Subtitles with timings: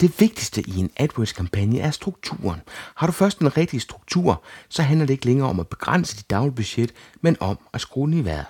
[0.00, 2.60] Det vigtigste i en AdWords-kampagne er strukturen.
[2.94, 6.30] Har du først den rigtige struktur, så handler det ikke længere om at begrænse dit
[6.30, 8.46] daglige budget, men om at skrue den i vejret.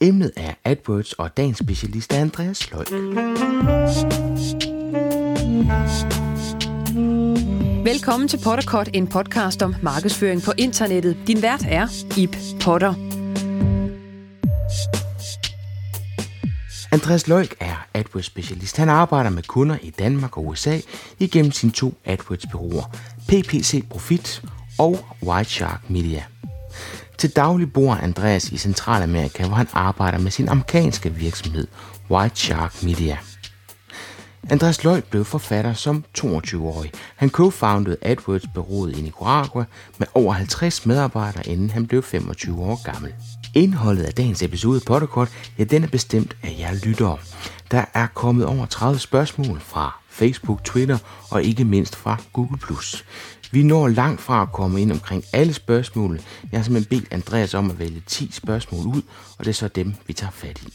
[0.00, 2.86] Emnet er AdWords, og dagens specialist er Andreas Løg.
[7.84, 11.16] Velkommen til Potterkort, en podcast om markedsføring på internettet.
[11.26, 13.09] Din vært er Ip Potter.
[16.92, 18.76] Andreas Løjk er AdWords-specialist.
[18.76, 20.78] Han arbejder med kunder i Danmark og USA
[21.18, 22.96] igennem sine to AdWords-byråer,
[23.28, 24.42] PPC Profit
[24.78, 26.24] og White Shark Media.
[27.18, 31.66] Til daglig bor Andreas i Centralamerika, hvor han arbejder med sin amerikanske virksomhed,
[32.10, 33.18] White Shark Media.
[34.50, 36.92] Andreas Løjt blev forfatter som 22-årig.
[37.16, 39.64] Han co-founded AdWords-byrået i Nicaragua
[39.98, 43.14] med over 50 medarbejdere, inden han blev 25 år gammel.
[43.54, 45.28] Indholdet af dagens episode Potterkort,
[45.58, 47.18] ja, den er bestemt af jer lyttere.
[47.70, 50.98] Der er kommet over 30 spørgsmål fra Facebook, Twitter
[51.30, 52.58] og ikke mindst fra Google+.
[53.52, 56.20] Vi når langt fra at komme ind omkring alle spørgsmål.
[56.52, 59.02] Jeg har simpelthen bedt Andreas om at vælge 10 spørgsmål ud,
[59.38, 60.72] og det er så dem, vi tager fat i.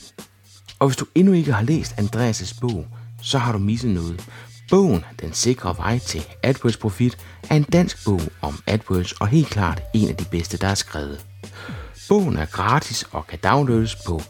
[0.80, 2.88] Og hvis du endnu ikke har læst Andreas' bog,
[3.22, 4.26] så har du misset noget.
[4.70, 7.18] Bogen, Den sikre vej til AdWords Profit,
[7.50, 10.76] er en dansk bog om AdWords og helt klart en af de bedste, der er
[10.76, 11.26] skrevet.
[12.10, 14.22] Bogen er gratis og kan downloades på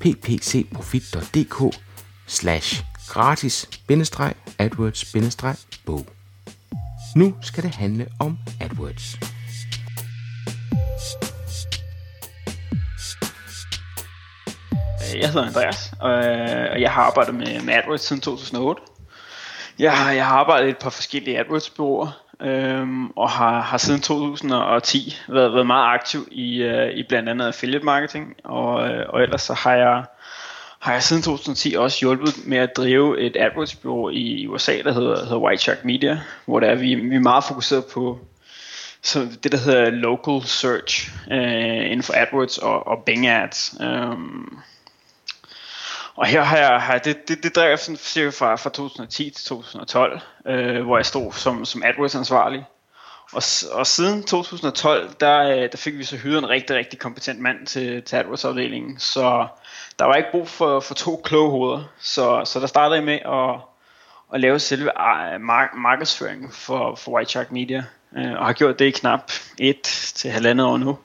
[0.00, 1.76] ppcprofit.dk
[2.26, 3.68] slash gratis
[4.58, 5.14] AdWords
[5.86, 6.06] bog.
[7.16, 9.18] Nu skal det handle om AdWords.
[15.14, 18.82] Øh, jeg hedder Andreas, øh, og jeg har arbejdet med, AdWords siden 2008.
[19.78, 24.00] Jeg har, jeg har arbejdet i et par forskellige AdWords-byråer, øhm, og har, har siden
[24.00, 29.22] 2010 været, været meget aktiv i, øh, i blandt andet affiliate marketing, og, øh, og
[29.22, 30.04] ellers så har jeg,
[30.78, 35.22] har jeg siden 2010 også hjulpet med at drive et AdWords-bureau i, USA, der hedder,
[35.22, 38.18] hedder White Shark Media, hvor der er, vi, vi er meget fokuseret på
[39.02, 43.74] så det, der hedder local search øh, inden for AdWords og, og Bing Ads.
[43.80, 44.16] Øh,
[46.18, 49.30] og her har jeg, har det, det, det drev jeg sådan cirka fra, fra 2010
[49.30, 52.66] til 2012, øh, hvor jeg stod som, som AdWords ansvarlig.
[53.32, 53.42] Og,
[53.72, 57.66] og siden 2012, der, øh, der fik vi så hyret en rigtig, rigtig kompetent mand
[57.66, 58.98] til, til AdWords-afdelingen.
[58.98, 59.46] Så
[59.98, 61.84] der var ikke brug for, for to kloge hoveder.
[61.98, 63.60] Så, så der startede jeg med at,
[64.34, 67.84] at lave selve ah, mark- markedsføringen for, for White Shark Media.
[68.16, 69.82] Øh, og har gjort det i knap et
[70.14, 70.98] til halvandet år nu.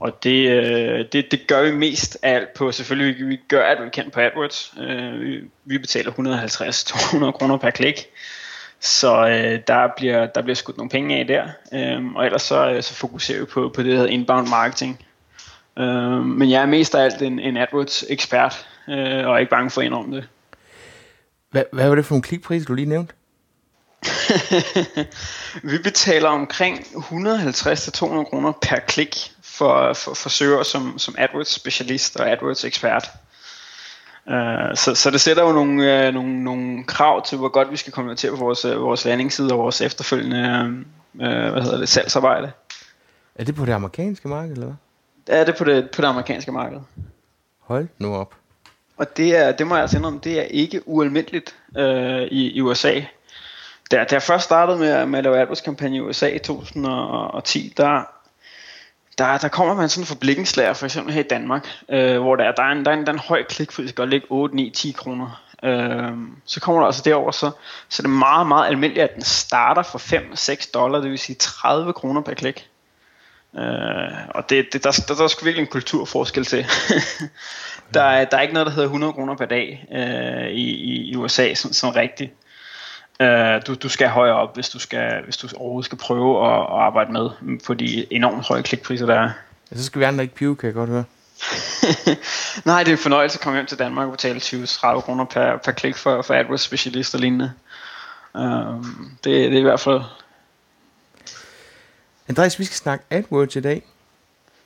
[0.00, 3.84] Og det, øh, det, det gør vi mest af alt på, selvfølgelig vi gør alt,
[3.84, 4.74] vi kan på AdWords.
[4.80, 8.06] Øh, vi, vi betaler 150-200 kroner per klik.
[8.80, 11.48] Så øh, der, bliver, der bliver skudt nogle penge af der.
[11.72, 15.04] Øh, og ellers så, så fokuserer vi på, på det, der hedder inbound marketing.
[15.78, 19.50] Øh, men jeg er mest af alt en, en AdWords ekspert, øh, og er ikke
[19.50, 20.28] bange for at indrømme det.
[21.50, 23.14] Hvad, hvad var det for nogle klikpriser, du lige nævnte?
[25.70, 26.84] vi betaler omkring 150-200
[28.00, 33.10] kroner per klik for, for, for søger som, som AdWords specialist og AdWords ekspert.
[34.26, 34.34] Uh,
[34.74, 37.92] så, så det sætter jo nogle, uh, nogle, nogle krav til, hvor godt vi skal
[37.92, 40.68] konvertere på vores, uh, vores landingsside og vores efterfølgende
[41.14, 42.52] uh, hvad hedder det, salgsarbejde.
[43.34, 44.76] Er det på det amerikanske marked, eller hvad?
[45.36, 46.80] Ja, det er på det, på det amerikanske marked.
[47.60, 48.34] Hold nu op.
[48.96, 52.60] Og det er, det må jeg altså indrømme, det er ikke ualmindeligt uh, i, i
[52.60, 53.00] USA.
[53.90, 58.17] Da, da jeg først startede med, med at lave AdWords-kampagne i USA i 2010, der
[59.18, 62.44] der, der kommer man sådan for blikkenslager, for eksempel her i Danmark, øh, hvor der
[62.44, 64.26] er, der, er en, der, er en, der er en høj klikpris, der kan ligge
[64.30, 65.42] 8, 9, 10 kroner.
[65.62, 66.12] Øh,
[66.44, 67.50] så kommer der altså derover så,
[67.88, 71.36] så det er meget, meget almindeligt, at den starter for 5-6 dollar, det vil sige
[71.36, 72.68] 30 kroner per klik.
[73.56, 73.62] Øh,
[74.28, 76.66] og det, det, der, der, der er sgu virkelig en kulturforskel til.
[77.94, 81.10] der, er, der er ikke noget, der hedder 100 kroner per dag øh, i, i,
[81.10, 82.32] i USA, sådan, sådan rigtigt.
[83.22, 86.60] Uh, du, du skal højere op, hvis du, skal, hvis du overhovedet skal prøve at,
[86.60, 87.30] at arbejde med
[87.66, 89.30] på de enormt høje klikpriser, der er.
[89.70, 91.04] Ja, så skal vi andre ikke pive, kan jeg godt høre.
[92.64, 95.56] Nej, det er en fornøjelse at komme hjem til Danmark og betale 20-30 kroner per,
[95.56, 97.52] per klik for, for AdWords specialist og lignende.
[98.34, 98.42] Uh,
[99.24, 100.00] det, det er i hvert fald...
[102.28, 103.82] Andreas, vi skal snakke AdWords i dag.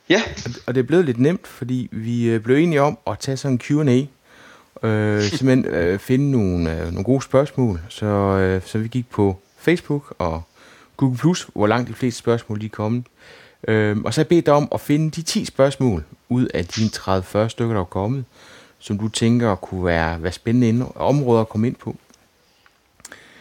[0.09, 0.21] Ja.
[0.67, 3.53] Og det er blevet lidt nemt, fordi vi øh, blev enige om at tage sådan
[3.53, 4.05] en Q&A
[4.83, 7.79] øh, simpelthen øh, finde nogle, øh, nogle gode spørgsmål.
[7.89, 10.43] Så, øh, så vi gik på Facebook og
[10.97, 13.05] Google+, Plus, hvor langt de fleste spørgsmål lige er kommet.
[13.67, 16.65] Øh, og så har jeg bedt dig om at finde de 10 spørgsmål ud af
[16.65, 18.25] de 30-40 stykker, der er kommet,
[18.79, 21.95] som du tænker kunne være, være spændende ind, områder at komme ind på.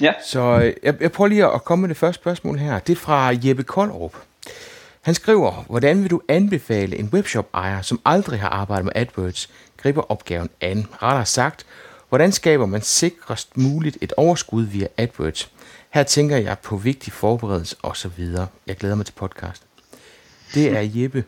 [0.00, 0.12] Ja.
[0.26, 2.78] Så øh, jeg, jeg prøver lige at komme med det første spørgsmål her.
[2.78, 4.14] Det er fra Jeppe Koldrup.
[5.02, 10.10] Han skriver, hvordan vil du anbefale en webshop-ejer, som aldrig har arbejdet med AdWords, griber
[10.10, 10.86] opgaven an.
[11.02, 11.66] Rettere sagt,
[12.12, 15.50] Hvordan skaber man sikrest muligt et overskud via AdWords?
[15.90, 18.22] Her tænker jeg på vigtig forberedelse osv.
[18.66, 19.62] Jeg glæder mig til podcast.
[20.54, 21.24] Det er Jeppe.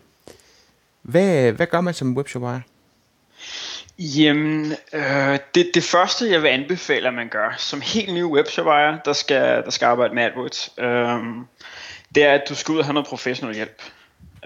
[1.03, 2.61] Hvad, hvad gør man som webshop ejer?
[3.99, 8.67] Jamen, øh, det, det første jeg vil anbefale, at man gør, som helt ny webshop
[8.67, 11.19] ejer, der skal, der skal arbejde med AdWords, øh,
[12.15, 13.83] det er, at du skal ud og have noget professionel hjælp.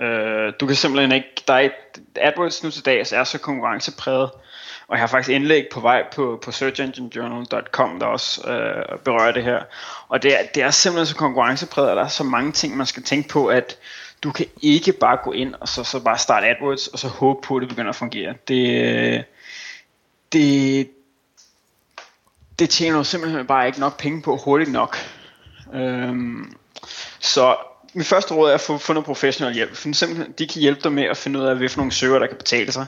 [0.00, 1.73] Øh, du kan simpelthen ikke, der er et,
[2.17, 4.31] AdWords nu til dags er så konkurrencepræget,
[4.88, 9.44] og jeg har faktisk indlæg på vej på, på searchenginejournal.com, der også øh, berører det
[9.44, 9.62] her.
[10.09, 12.87] Og det er, det er simpelthen så konkurrencepræget, og der er så mange ting, man
[12.87, 13.79] skal tænke på, at
[14.23, 17.41] du kan ikke bare gå ind og så, så bare starte AdWords, og så håbe
[17.47, 18.35] på, at det begynder at fungere.
[18.49, 19.25] Det,
[20.32, 20.91] det,
[22.59, 24.97] det tjener jo simpelthen bare ikke nok penge på hurtigt nok.
[25.75, 26.53] Øhm,
[27.20, 27.56] så
[27.94, 29.76] mit første råd er at få, få noget professionel hjælp.
[29.76, 32.26] For simpelthen, de kan hjælpe dig med at finde ud af, hvilke nogle søger, der
[32.26, 32.87] kan betale sig.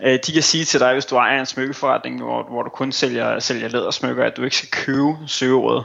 [0.00, 2.92] Øh, de kan sige til dig, hvis du ejer en smykkeforretning, hvor, hvor du kun
[2.92, 5.84] sælger, sælger lædersmykker, at du ikke skal købe søgerådet.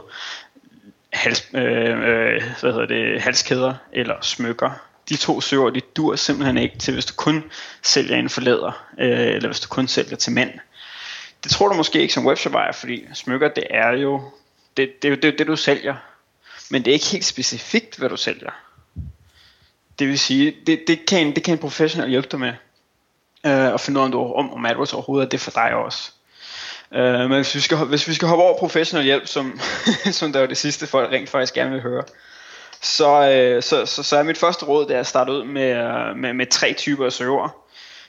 [1.12, 4.70] hals, øh, øh, hvad hedder det, halskæder eller smykker.
[5.08, 7.44] De to søger, de dur simpelthen ikke til, hvis du kun
[7.82, 10.50] sælger inden for læder, øh, eller hvis du kun sælger til mænd.
[11.44, 14.22] Det tror du måske ikke som webshop ejer, fordi smykker, det er jo
[14.76, 15.94] det, det, det, det, det du sælger.
[16.70, 18.50] Men det er ikke helt specifikt, hvad du sælger.
[19.98, 22.52] Det vil sige, det, det, kan, en, det kan en professionel hjælpe dig med.
[23.46, 25.74] Øh, at finde ud af, om, du, om, om AdWords overhovedet er det for dig
[25.74, 26.10] også.
[26.94, 29.60] Øh, men hvis vi, skal, hvis vi skal hoppe over professionel hjælp, som,
[30.12, 32.02] som der er det sidste folk rent faktisk gerne vil høre,
[32.82, 35.76] så, øh, så, så, så er mit første råd, det er at starte ud med,
[35.76, 37.56] øh, med, med tre typer af søger.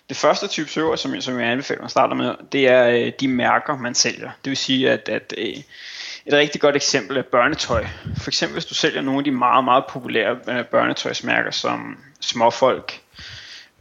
[0.10, 3.28] Det første type søger, som, som jeg anbefaler at starte med, det er øh, de
[3.28, 4.32] mærker, man sælger.
[4.44, 5.56] Det vil sige, at, at øh,
[6.28, 7.86] et rigtig godt eksempel er børnetøj.
[8.18, 13.02] For eksempel hvis du sælger nogle af de meget, meget populære øh, børnetøjsmærker som Småfolk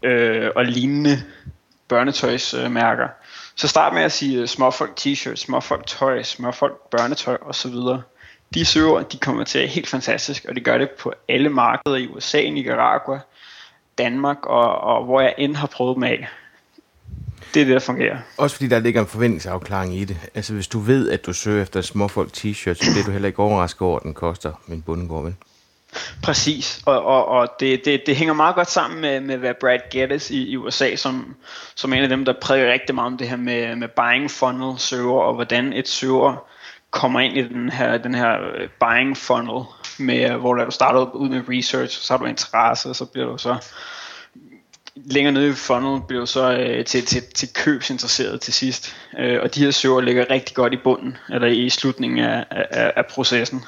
[0.03, 1.23] øh, og lignende
[1.89, 3.09] børnetøjsmærker,
[3.57, 7.75] så start med at sige øh, Småfolk t-shirts, Småfolk tøj, Småfolk børnetøj osv.
[8.55, 11.97] De søger, de kommer til at helt fantastisk, og de gør det på alle markeder
[11.97, 13.21] i USA, Nicaragua,
[13.99, 16.29] Danmark og, og hvor jeg end har prøvet dem af
[17.57, 18.17] det er det, der fungerer.
[18.37, 20.17] Også fordi der ligger en forventningsafklaring i det.
[20.35, 23.39] Altså hvis du ved, at du søger efter småfolk t-shirt, så bliver du heller ikke
[23.39, 25.35] overrasket over, at den koster min bundegård, vel?
[26.23, 29.79] Præcis, og, og, og det, det, det hænger meget godt sammen med, med hvad Brad
[29.91, 31.35] Geddes i, i USA, som,
[31.75, 34.79] som en af dem, der prædiker rigtig meget om det her med, med buying funnel
[34.79, 36.47] søger, og hvordan et søger
[36.91, 39.65] kommer ind i den her, den her øh, buying funnel,
[39.99, 43.39] med, hvor du starter ud med research, så har du interesse, og så bliver du
[43.39, 43.57] så
[45.05, 48.97] længere nede i funnel blev så øh, til, til, til købsinteresseret til sidst.
[49.19, 52.93] Øh, og de her søger ligger rigtig godt i bunden, eller i slutningen af, af,
[52.97, 53.65] af processen.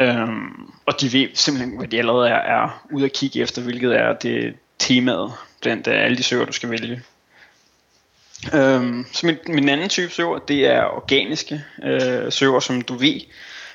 [0.00, 3.96] Øhm, og de ved simpelthen, hvad de allerede er, er ude at kigge efter, hvilket
[3.96, 7.02] er det temaet blandt øh, alle de søger, du skal vælge.
[8.54, 13.20] Øhm, så min, min anden type søger, det er organiske øh, søger, som du ved,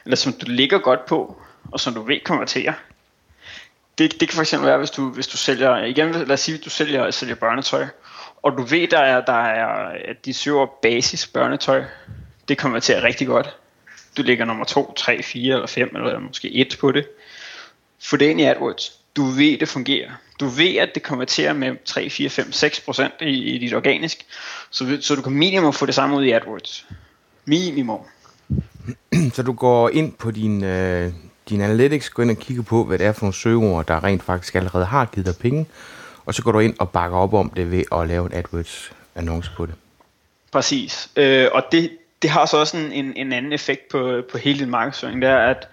[0.05, 1.41] eller som du ligger godt på,
[1.71, 2.73] og som du ved konverterer
[3.97, 6.65] det, det kan fx være, hvis du, hvis du sælger, igen lad os sige, at
[6.65, 7.85] du sælger, sælger børnetøj,
[8.43, 9.67] og du ved, der er, der er,
[10.05, 11.83] at de søger basis børnetøj,
[12.47, 13.55] det kommer til at rigtig godt.
[14.17, 17.07] Du ligger nummer 2, 3, 4 eller 5 eller måske 1 på det.
[17.99, 18.99] Få det ind i AdWords.
[19.15, 20.11] Du ved, det fungerer.
[20.39, 24.25] Du ved, at det konverterer med 3, 4, 5, 6 procent i, i dit organisk.
[24.69, 26.85] Så, så du kan minimum få det samme ud i AdWords.
[27.45, 27.99] Minimum.
[29.33, 31.13] Så du går ind på din, øh,
[31.49, 34.23] din analytics, gå ind og kigge på, hvad det er for nogle søgeord, der rent
[34.23, 35.65] faktisk allerede har givet dig penge,
[36.25, 39.51] og så går du ind og bakker op om det ved at lave en AdWords-annonce
[39.57, 39.75] på det.
[40.51, 44.37] Præcis, øh, og det, det har så også en, en, en anden effekt på, på
[44.37, 45.67] hele din markedsføring, det er, at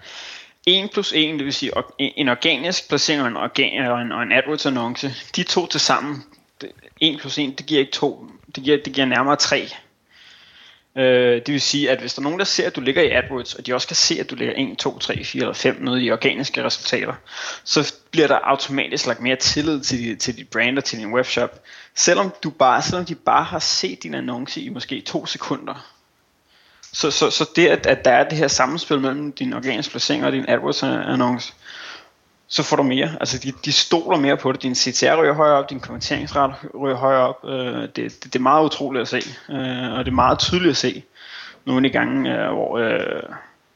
[0.65, 4.23] 1 plus 1, det vil sige en organisk placering og en, organ, og en, og
[4.23, 6.23] en AdWords-annonce, de to til sammen,
[7.01, 9.69] 1 plus 1, det giver ikke 2, det giver, det giver nærmere 3.
[10.97, 13.11] Øh, det vil sige, at hvis der er nogen, der ser, at du ligger i
[13.11, 15.77] AdWords, og de også kan se, at du ligger 1, 2, 3, 4 eller 5
[15.81, 17.13] nede i organiske resultater,
[17.63, 21.63] så bliver der automatisk lagt mere tillid til, til dit brand og til din webshop.
[21.95, 25.91] Selvom, du bare, selvom de bare har set din annonce i måske to sekunder.
[26.93, 30.25] Så, så, så det, at, at der er det her sammenspil mellem din organiske placering
[30.25, 31.53] og din AdWords-annonce,
[32.47, 33.09] så får du mere.
[33.19, 34.63] Altså de, de stoler mere på det.
[34.63, 37.49] Din CTR ryger højere op, din konverteringsret ryger højere op.
[37.49, 40.71] Øh, det, det, det er meget utroligt at se, øh, og det er meget tydeligt
[40.71, 41.03] at se
[41.65, 43.23] nogle af de gange, øh, hvor, øh,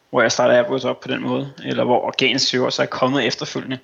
[0.09, 3.25] hvor jeg starter AdWords op på den måde, eller hvor organisk søger så er kommet
[3.27, 3.77] efterfølgende.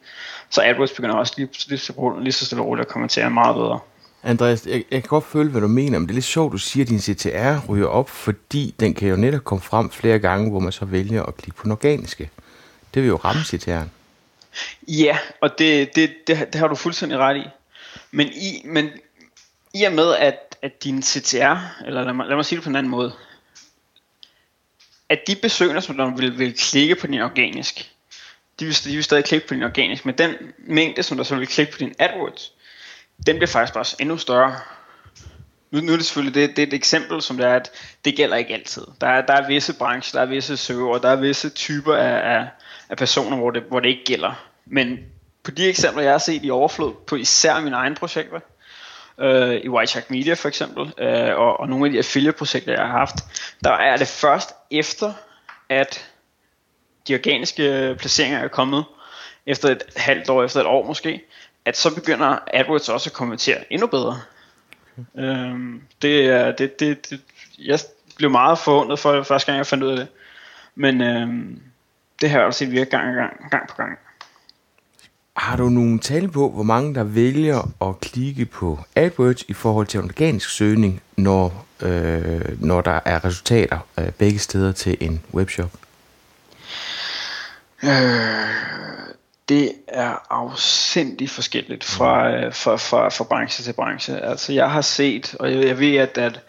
[0.49, 3.55] Så AdWords begynder også lige, lige, lige, lige så stille og roligt at kommentere meget
[3.55, 3.79] bedre.
[4.23, 6.57] Andreas, jeg, jeg kan godt føle, hvad du mener, men det er lidt sjovt, du
[6.57, 10.49] siger, at din CTR ryger op, fordi den kan jo netop komme frem flere gange,
[10.49, 12.29] hvor man så vælger at klikke på den organiske.
[12.93, 13.87] Det vil jo ramme CTR'en.
[14.87, 17.43] Ja, og det, det, det, det har du fuldstændig ret i.
[18.11, 18.89] Men i, men
[19.73, 22.69] i og med, at, at din CTR, eller lad mig, lad mig sige det på
[22.69, 23.13] en anden måde,
[25.09, 27.91] at de besøgende, som der vil, vil klikke på din organisk,
[28.59, 31.35] de vil, de vil stadig klikke på din organisk, men den mængde, som der så
[31.35, 32.53] vil klikke på din AdWords,
[33.27, 34.59] den bliver faktisk bare endnu større.
[35.71, 37.71] Nu, nu er det selvfølgelig det, det er et eksempel, som det er, at
[38.05, 38.81] det gælder ikke altid.
[39.01, 42.37] Der er, der er visse brancher, der er visse server, der er visse typer af,
[42.37, 42.47] af,
[42.89, 44.47] af personer, hvor det, hvor det ikke gælder.
[44.65, 44.99] Men
[45.43, 48.39] på de eksempler, jeg har set i overflod på især mine egne projekter,
[49.17, 52.81] øh, i White Shark Media for eksempel, øh, og, og nogle af de affiliate-projekter, jeg
[52.81, 53.15] har haft,
[53.63, 55.13] der er det først efter,
[55.69, 56.11] at
[57.07, 58.83] de organiske placeringer er kommet,
[59.45, 61.21] efter et halvt år, efter et år måske,
[61.65, 64.21] at så begynder AdWords også at konvertere endnu bedre.
[65.17, 67.21] Øhm, det er, det, det, det,
[67.59, 67.79] jeg
[68.17, 70.07] blev meget forundret for det første gang, jeg fandt ud af det.
[70.75, 71.61] Men øhm,
[72.21, 73.97] det har jeg også set virke gang, gang, gang på gang.
[75.35, 79.87] Har du nogle tal på, hvor mange der vælger at klikke på AdWords i forhold
[79.87, 85.71] til organisk søgning, når, øh, når der er resultater øh, begge steder til en webshop?
[87.83, 87.89] Øh,
[89.49, 94.19] det er afsindigt forskelligt fra, øh, fra, fra, fra branche til branche.
[94.19, 96.39] Altså jeg har set, og jeg, jeg ved, at, at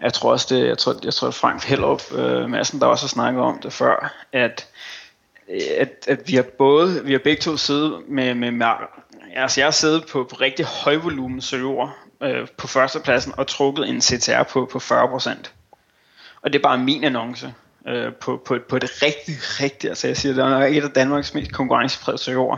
[0.00, 3.08] jeg tror også det, jeg tror, jeg tror Frank Hellup øh, Madsen, der også har
[3.08, 4.66] snakket om det før, at
[5.78, 8.66] at, at vi har både, vi har begge to siddet med, med, med
[9.36, 11.88] altså jeg har siddet på, på rigtig højvolumen server
[12.22, 15.30] øh, på førstepladsen og trukket en CTR på, på 40%.
[16.42, 17.54] Og det er bare min annonce
[17.88, 21.34] øh, på, på, på det rigtig, rigtig, altså jeg siger, det er et af Danmarks
[21.34, 22.56] mest konkurrenceprægede server.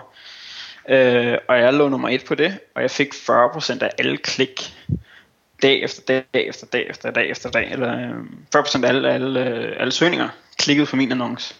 [0.88, 4.74] Øh, og jeg lå nummer et på det, og jeg fik 40% af alle klik
[5.62, 8.16] dag efter dag, dag efter dag efter dag efter dag, eller øh,
[8.56, 11.54] 40% af alle, alle, øh, alle søgninger klikkede på min annonce.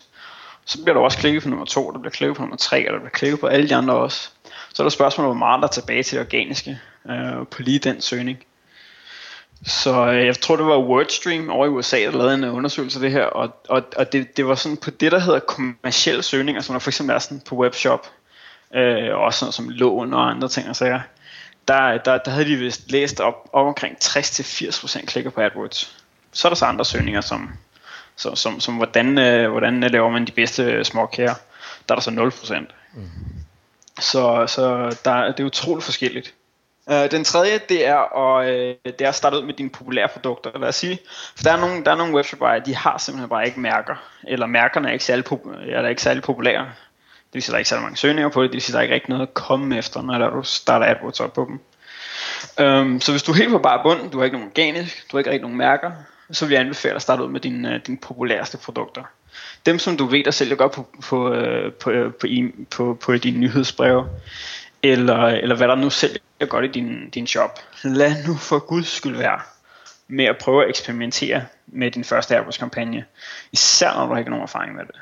[0.65, 2.93] Så bliver der også klikket på nummer 2, der bliver klikket på nummer 3, og
[2.93, 4.31] der bliver klikket på alle de andre også.
[4.73, 7.79] Så er der spørgsmålet, hvor meget der er tilbage til det organiske øh, på lige
[7.79, 8.39] den søgning.
[9.67, 12.99] Så øh, jeg tror det var Wordstream over i USA, der lavede en øh, undersøgelse
[12.99, 16.23] af det her, og, og, og det, det var sådan på det, der hedder kommersielle
[16.23, 18.11] søgninger, altså som der for eksempel er sådan på webshop,
[18.75, 21.01] øh, også sådan som lån og andre ting og sager.
[21.69, 25.97] Der, der, der havde de vist læst op, op omkring 60-80% klikker på AdWords.
[26.33, 27.51] Så er der så andre søgninger, som
[28.17, 31.35] så, som, som hvordan, øh, hvordan laver man de bedste småkager?
[31.89, 32.73] Der er der så 0%.
[32.95, 33.09] Mm.
[34.01, 36.35] Så, så der, det er utroligt forskelligt.
[36.87, 40.09] Uh, den tredje, det er, at, uh, det er at starte ud med dine populære
[40.09, 40.59] produkter.
[40.59, 40.99] Lad os sige,
[41.37, 43.95] for der er nogle, der er nogle webshopper, de har simpelthen bare ikke mærker.
[44.29, 46.63] Eller mærkerne er ikke særlig, pop- er ikke særlig populære.
[46.63, 48.51] Det vil sige, der er ikke særlig mange søgninger på det.
[48.51, 51.21] Det vil sige, der er ikke rigtig noget at komme efter, når du starter AdWords
[51.21, 51.61] op på dem.
[52.67, 55.17] Um, så hvis du er helt på bare bund, du har ikke nogen organisk, du
[55.17, 55.91] har ikke rigtig nogen mærker,
[56.33, 59.03] så vil jeg anbefale at starte ud med dine, øh, dine populæreste produkter.
[59.67, 62.27] Dem, som du ved, der sælger godt på, på, øh, på, øh, på, på,
[62.71, 64.09] på, på dine nyhedsbreve,
[64.83, 67.59] eller, eller hvad der nu sælger godt i din, din shop.
[67.83, 69.41] Lad nu for guds skyld være
[70.09, 73.05] med at prøve at eksperimentere med din første AdWords-kampagne.
[73.53, 74.97] Især når du ikke har nogen erfaring med det.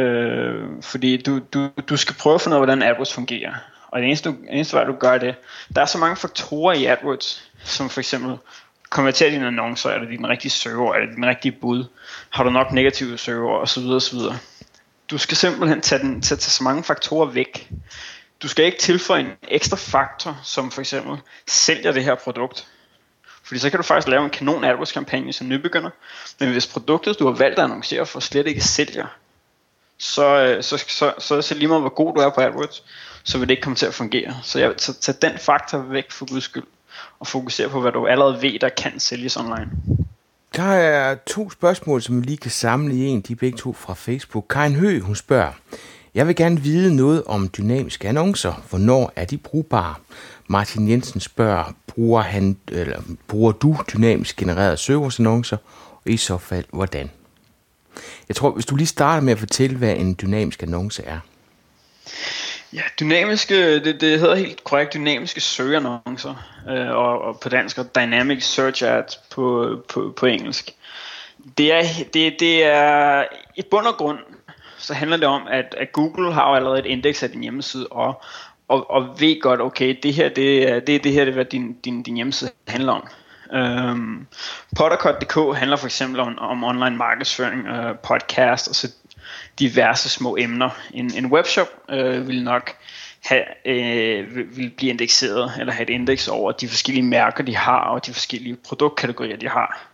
[0.00, 3.54] Øh, fordi du, du, du skal prøve at finde ud af, hvordan AdWords fungerer.
[3.88, 5.34] Og det eneste, du, eneste vej, du gør det,
[5.74, 8.36] der er så mange faktorer i AdWords, som for eksempel,
[8.90, 11.84] konverterer dine annoncer, er det din rigtige server, er det din rigtige bud,
[12.30, 13.82] har du nok negative server osv.
[13.82, 14.18] osv.
[15.10, 17.70] Du skal simpelthen tage, den, tage, tage så mange faktorer væk.
[18.42, 21.16] Du skal ikke tilføje en ekstra faktor, som for eksempel
[21.48, 22.66] sælger det her produkt.
[23.44, 25.90] Fordi så kan du faktisk lave en kanon AdWords kampagne som nybegynder.
[26.40, 29.06] Men hvis produktet, du har valgt at annoncere for, slet ikke sælger,
[29.98, 32.84] så, øh, så, så, så, så lige meget hvor god du er på AdWords,
[33.24, 34.36] så vil det ikke komme til at fungere.
[34.42, 36.64] Så, jeg, så tage den faktor væk for guds skyld
[37.18, 39.70] og fokusere på, hvad du allerede ved, der kan sælges online.
[40.56, 43.20] Der er to spørgsmål, som vi lige kan samle i en.
[43.20, 44.44] De er begge to fra Facebook.
[44.50, 45.52] Karin Hø, hun spørger,
[46.14, 48.62] jeg vil gerne vide noget om dynamiske annoncer.
[48.70, 49.94] Hvornår er de brugbare?
[50.48, 55.56] Martin Jensen spørger, bruger, han, eller, bruger du dynamisk genererede søgeordsannoncer?
[56.04, 57.10] Og i så fald, hvordan?
[58.28, 61.18] Jeg tror, hvis du lige starter med at fortælle, hvad en dynamisk annonce er.
[62.72, 66.34] Ja, dynamiske, det, det hedder helt korrekt dynamiske søgeannoncer,
[66.68, 70.70] øh, og, og på dansk og dynamic search ads på, på, på engelsk.
[71.58, 71.82] Det er,
[72.14, 73.24] det, det er
[73.56, 74.18] i bund og grund,
[74.78, 77.86] så handler det om, at, at Google har jo allerede et indeks af din hjemmeside,
[77.86, 78.22] og,
[78.68, 81.44] og, og ved godt, okay, det her, det, er, det, det her, det er, hvad
[81.44, 83.08] din, din, din hjemmeside handler om.
[83.52, 84.26] Øhm,
[84.76, 88.92] Pottercut.dk handler for eksempel om, om online markedsføring, øh, podcast og så
[89.58, 90.70] diverse små emner.
[90.94, 92.72] En, en webshop øh, vil nok
[93.20, 97.80] have, øh, vil blive indekseret, eller have et indeks over de forskellige mærker, de har,
[97.80, 99.86] og de forskellige produktkategorier, de har.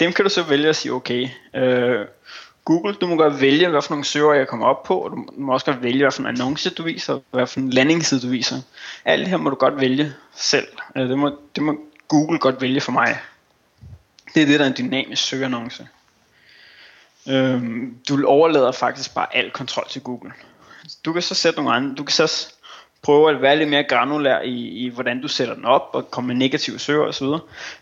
[0.00, 2.06] Dem kan du så vælge at sige, okay, øh,
[2.64, 5.26] Google, du må godt vælge, hvad for nogle søger jeg kommer op på, og du
[5.36, 8.28] må også godt vælge, hvad for en annonce du viser, hvad for en landingsside du
[8.28, 8.56] viser.
[9.04, 10.66] Alt det her må du godt vælge selv.
[10.96, 11.76] Øh, det, må, det må
[12.08, 13.18] Google godt vælge for mig,
[14.34, 15.88] det er det, der er en dynamisk søgeannonce.
[17.28, 20.32] Øhm, du overlader faktisk bare al kontrol til Google.
[21.04, 22.52] Du kan så sætte nogle andre, du kan så
[23.02, 26.28] prøve at være lidt mere granulær i, i hvordan du sætter den op, og komme
[26.28, 27.26] med negative søger osv.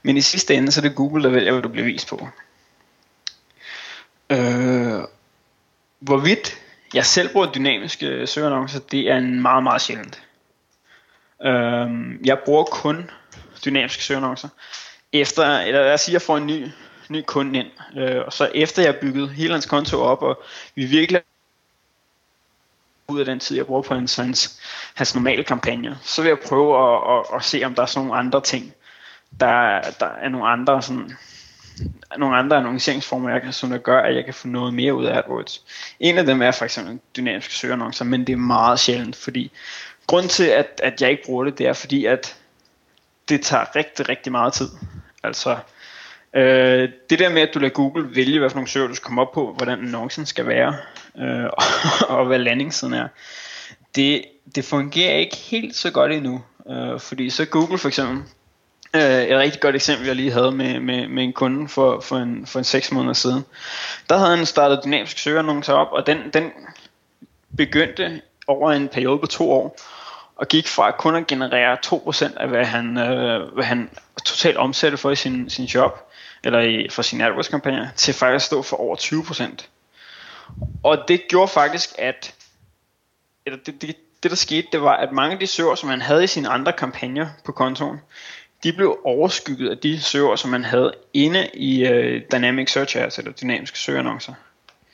[0.02, 2.28] Men i sidste ende, så er det Google, der vælger, hvad du bliver vist på.
[4.30, 5.00] Øh,
[5.98, 6.58] hvorvidt
[6.94, 10.22] jeg selv bruger dynamiske søgeannoncer, det er en meget, meget sjældent.
[11.44, 11.88] Øh,
[12.24, 13.10] jeg bruger kun
[13.64, 14.48] dynamiske søgeannoncer.
[15.12, 16.66] Efter, eller lad os sige, at jeg får en ny,
[17.10, 20.42] ny kunde ind, øh, og så efter jeg byggede hele hans konto op, og
[20.74, 21.22] vi virkelig
[23.08, 24.60] ud af den tid, jeg bruger på hans, hans,
[24.94, 28.06] hans normale kampagne, så vil jeg prøve at, at, at se, om der er sådan
[28.06, 28.74] nogle andre ting,
[29.40, 31.16] der, der er nogle andre sådan,
[32.16, 35.64] nogle andre annonceringsformer, som der gør, at jeg kan få noget mere ud af AdWords.
[36.00, 39.52] En af dem er for eksempel dynamiske søgeannoncer, men det er meget sjældent, fordi
[40.06, 42.36] grund til, at, at jeg ikke bruger det, det er fordi, at
[43.28, 44.68] det tager rigtig, rigtig meget tid.
[45.22, 45.58] Altså,
[46.36, 49.04] øh, det der med, at du lader Google vælge, hvad for nogle søger du skal
[49.04, 50.76] komme op på, hvordan annoncen skal være,
[51.18, 51.44] øh,
[52.08, 53.08] og, og hvad landingssiden er,
[53.94, 56.42] det, det fungerer ikke helt så godt endnu.
[56.70, 58.22] Øh, fordi så Google for eksempel,
[58.94, 62.16] øh, et rigtig godt eksempel, jeg lige havde med, med, med en kunde for, for,
[62.16, 63.44] en, for en 6 måneder siden.
[64.08, 66.50] Der havde han startet dynamisk søgeannoncer op, og den, den
[67.56, 69.80] begyndte over en periode på to år,
[70.36, 73.90] og gik fra kun at generere 2% af hvad han, øh, hvad han
[74.24, 76.09] totalt omsatte for i sin, sin job,
[76.44, 79.66] eller i, for sin AdWords kampagne, til faktisk at stå for over 20%.
[80.82, 82.34] Og det gjorde faktisk, at
[83.46, 86.02] eller det, det, det der skete, det var, at mange af de søger, som han
[86.02, 88.00] havde i sine andre kampagner på kontoen,
[88.62, 93.18] de blev overskygget af de søger, som man havde inde i øh, Dynamic Search Ads,
[93.18, 94.32] eller dynamiske søgeannoncer.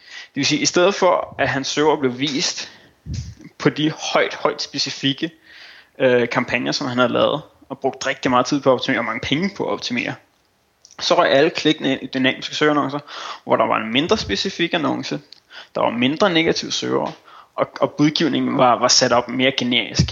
[0.04, 2.72] Det vil sige, at i stedet for, at hans søger blev vist
[3.58, 5.30] på de højt, højt specifikke
[5.98, 9.04] øh, kampagner, som han havde lavet, og brugt rigtig meget tid på at optimere, og
[9.04, 10.14] mange penge på at optimere,
[11.00, 12.98] så røg alle klikkene ind i dynamiske søgeannoncer,
[13.44, 15.20] hvor der var en mindre specifik annonce,
[15.74, 17.12] der var mindre negative søger,
[17.54, 20.04] og, og budgivningen var, var sat op mere generisk.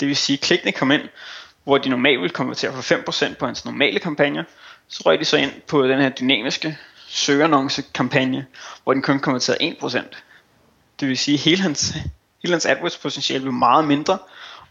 [0.00, 1.02] Det vil sige, at klikkene kom ind,
[1.64, 2.94] hvor de normalt ville konvertere for
[3.30, 4.44] 5% på hans normale kampagne,
[4.88, 8.46] så røg de så ind på den her dynamiske søgeannonce kampagne,
[8.84, 9.98] hvor den kun konverterede 1%.
[11.00, 11.94] Det vil sige, at hele hans,
[12.42, 14.18] hele hans AdWords potentiale blev meget mindre,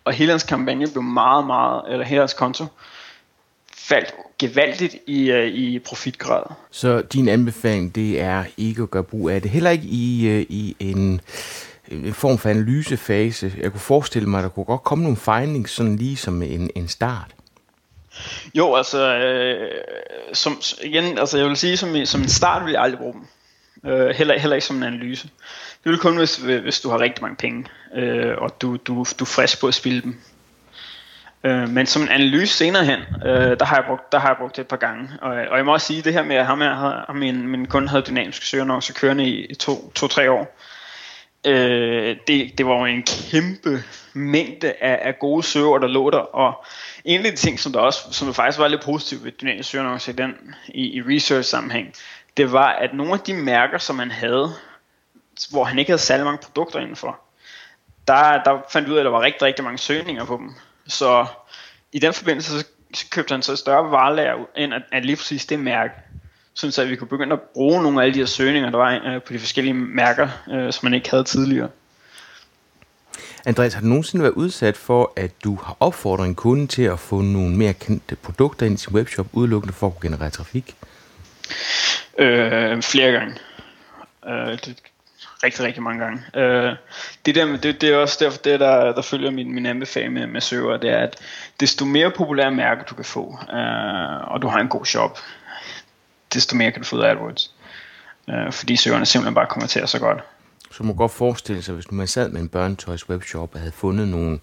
[0.06, 2.66] og hele hans kampagne blev meget, meget, eller hele hans konto,
[3.84, 6.44] faldt gevaldigt i, uh, i profitgrad.
[6.72, 9.52] Så din anbefaling, det er ikke at gøre brug af det.
[9.52, 11.22] Heller ikke i, uh, i en,
[11.92, 13.54] en form for analysefase.
[13.62, 16.70] Jeg kunne forestille mig, at der kunne godt komme nogle findings, sådan lige som en,
[16.76, 17.32] en start.
[18.56, 19.72] Jo, altså, øh,
[20.34, 23.28] som, igen, altså jeg vil sige, som, som en start vil jeg aldrig bruge dem.
[23.92, 25.30] Øh, heller, heller ikke som en analyse.
[25.84, 27.66] Det vil kun, hvis, hvis du har rigtig mange penge,
[27.96, 30.20] øh, og du, du, du er frisk på at spille dem.
[31.44, 34.38] Øh, men som en analyse senere hen, øh, der, har jeg brugt, der har jeg
[34.38, 35.10] brugt det et par gange.
[35.22, 37.66] Og, og jeg må også sige, det her med, at ham, jeg havde, min, min
[37.66, 40.58] kunde havde dynamiske søgeannoncer kørende i, i to-tre to, to, år,
[41.46, 46.18] øh, det, det var jo en kæmpe mængde af, af gode søger, der lå der.
[46.18, 46.66] Og
[47.06, 49.72] en af de ting, som der også som der faktisk var lidt positivt ved dynamiske
[49.72, 51.94] søgeannoncer i, den, i, i research sammenhæng,
[52.38, 54.50] det var, at nogle af de mærker, som han havde,
[55.52, 57.20] hvor han ikke havde særlig mange produkter indenfor,
[58.08, 60.56] der, der fandt vi ud af, at der var rigtig, rigtig mange søgninger på dem.
[60.88, 61.26] Så
[61.92, 62.66] i den forbindelse, så,
[63.12, 65.94] købte han så et større varelager end at, at lige præcis det mærke.
[66.54, 68.78] Sådan så at vi kunne begynde at bruge nogle af alle de her søgninger, der
[68.78, 71.70] var øh, på de forskellige mærker, øh, som man ikke havde tidligere.
[73.46, 77.00] Andreas, har du nogensinde været udsat for, at du har opfordret en kunde til at
[77.00, 80.76] få nogle mere kendte produkter ind i sin webshop, udelukkende for at kunne generere trafik?
[82.20, 83.36] Øh, flere gange.
[84.28, 84.82] Øh, det
[85.44, 86.22] rigtig, rigtig mange gange.
[86.36, 86.76] Øh,
[87.26, 90.28] det, der, det, det er også derfor, det der, der følger min, min anbefaling med,
[90.28, 91.16] med søger, det er, at
[91.60, 95.20] desto mere populære mærker du kan få, øh, og du har en god shop,
[96.34, 97.56] desto mere kan du få ud af AdWords.
[98.30, 100.24] Øh, fordi søgerne simpelthen bare kommer til så godt.
[100.72, 103.72] Så man kan godt forestille sig, hvis man sad med en børnetøjs webshop og havde
[103.72, 104.40] fundet nogle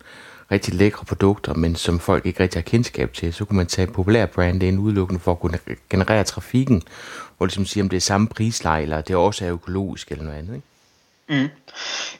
[0.50, 3.86] rigtig lækre produkter, men som folk ikke rigtig har kendskab til, så kunne man tage
[3.86, 5.58] populære brand ind udelukkende for at kunne
[5.90, 6.82] generere trafikken,
[7.38, 10.38] og ligesom sige, om det er samme prisleje, eller det også er økologisk eller noget
[10.38, 10.54] andet.
[10.54, 10.66] Ikke?
[11.30, 11.48] Mm.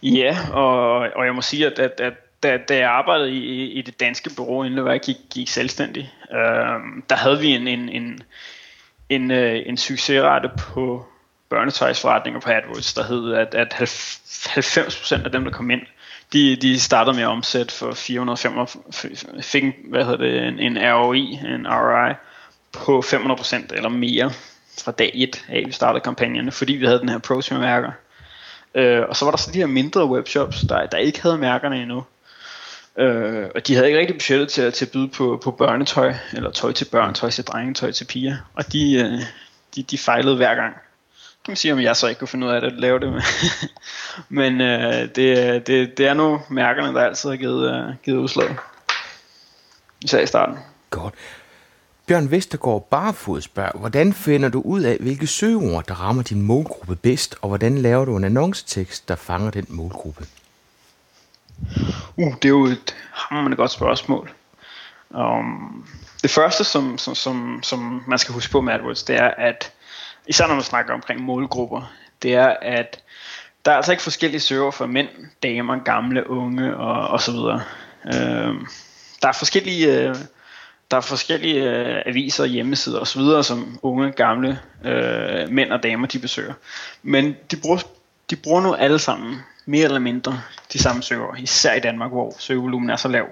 [0.02, 3.82] Ja, og, og jeg må sige, at, at, at da, da jeg arbejdede i, i
[3.82, 8.22] det danske bureau, inden jeg gik, gik selvstændig, øh, der havde vi en, en, en,
[9.08, 11.06] en, øh, en succesrate på
[11.48, 15.82] børnetøjsforretninger på AdWords, der hed, at, at 90% af dem, der kom ind,
[16.32, 18.52] de, de startede med at omsætte for 405,
[19.42, 22.14] fik en, hvad hedder det, en, en ROI, en ROI,
[22.72, 24.30] på 500% eller mere
[24.84, 27.92] fra dag 1 af, vi startede kampagnerne, fordi vi havde den her pro-mærker.
[28.74, 31.83] Øh, og så var der så de her mindre webshops, der, der ikke havde mærkerne
[31.83, 32.04] endnu.
[32.96, 36.50] Øh, og de havde ikke rigtig budgettet til, til at byde på, på børnetøj, eller
[36.50, 38.37] tøj til børn, tøj til drenge, tøj til piger.
[38.54, 39.20] Og de, øh,
[39.74, 40.74] de, de fejlede hver gang.
[41.44, 43.22] Kan man sige, om jeg så ikke kunne finde ud af det, at lave det.
[44.28, 48.56] Men øh, det, det, det er nu mærkerne, der altid har givet, øh, givet udslag.
[50.04, 50.59] Især i starten.
[50.90, 51.14] Godt.
[52.10, 56.96] Bjørn Vestergaard Barfod spørger, hvordan finder du ud af, hvilke søgeord, der rammer din målgruppe
[56.96, 60.26] bedst, og hvordan laver du en annoncetekst, der fanger den målgruppe?
[62.16, 64.30] Uh, det er jo et hammerende godt spørgsmål.
[65.10, 65.86] Um,
[66.22, 69.72] det første, som, som, som, som man skal huske på med AdWords, det er, at
[70.26, 71.92] især når man snakker omkring målgrupper,
[72.22, 73.02] det er, at
[73.64, 75.08] der er altså ikke forskellige søger for mænd,
[75.42, 77.62] damer, gamle, unge og, og så videre.
[78.04, 78.66] Uh,
[79.22, 80.10] der er forskellige...
[80.10, 80.16] Uh,
[80.90, 86.18] der er forskellige øh, aviser, hjemmesider osv., som unge, gamle øh, mænd og damer de
[86.18, 86.55] besøger.
[87.03, 87.79] Men de bruger,
[88.31, 90.40] de bruger nu alle sammen mere eller mindre
[90.72, 93.26] de samme søger, især i Danmark, hvor søgevolumen er så lav.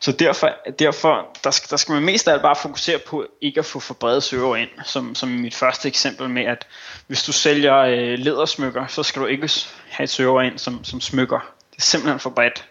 [0.00, 3.58] Så derfor, derfor der, skal, der skal man mest af alt bare fokusere på ikke
[3.58, 6.66] at få for brede søger ind, som, som i mit første eksempel med, at
[7.06, 9.50] hvis du sælger øh, ledersmykker, så skal du ikke
[9.88, 11.38] have et søger ind som, som smykker.
[11.70, 12.64] Det er simpelthen for bredt.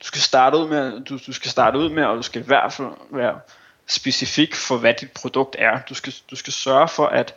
[0.00, 2.44] Du skal starte ud med, du, du skal starte ud med, og du skal i
[2.44, 3.40] hvert fald være
[3.86, 5.80] specifik for, hvad dit produkt er.
[5.88, 7.34] Du skal, du skal sørge for, at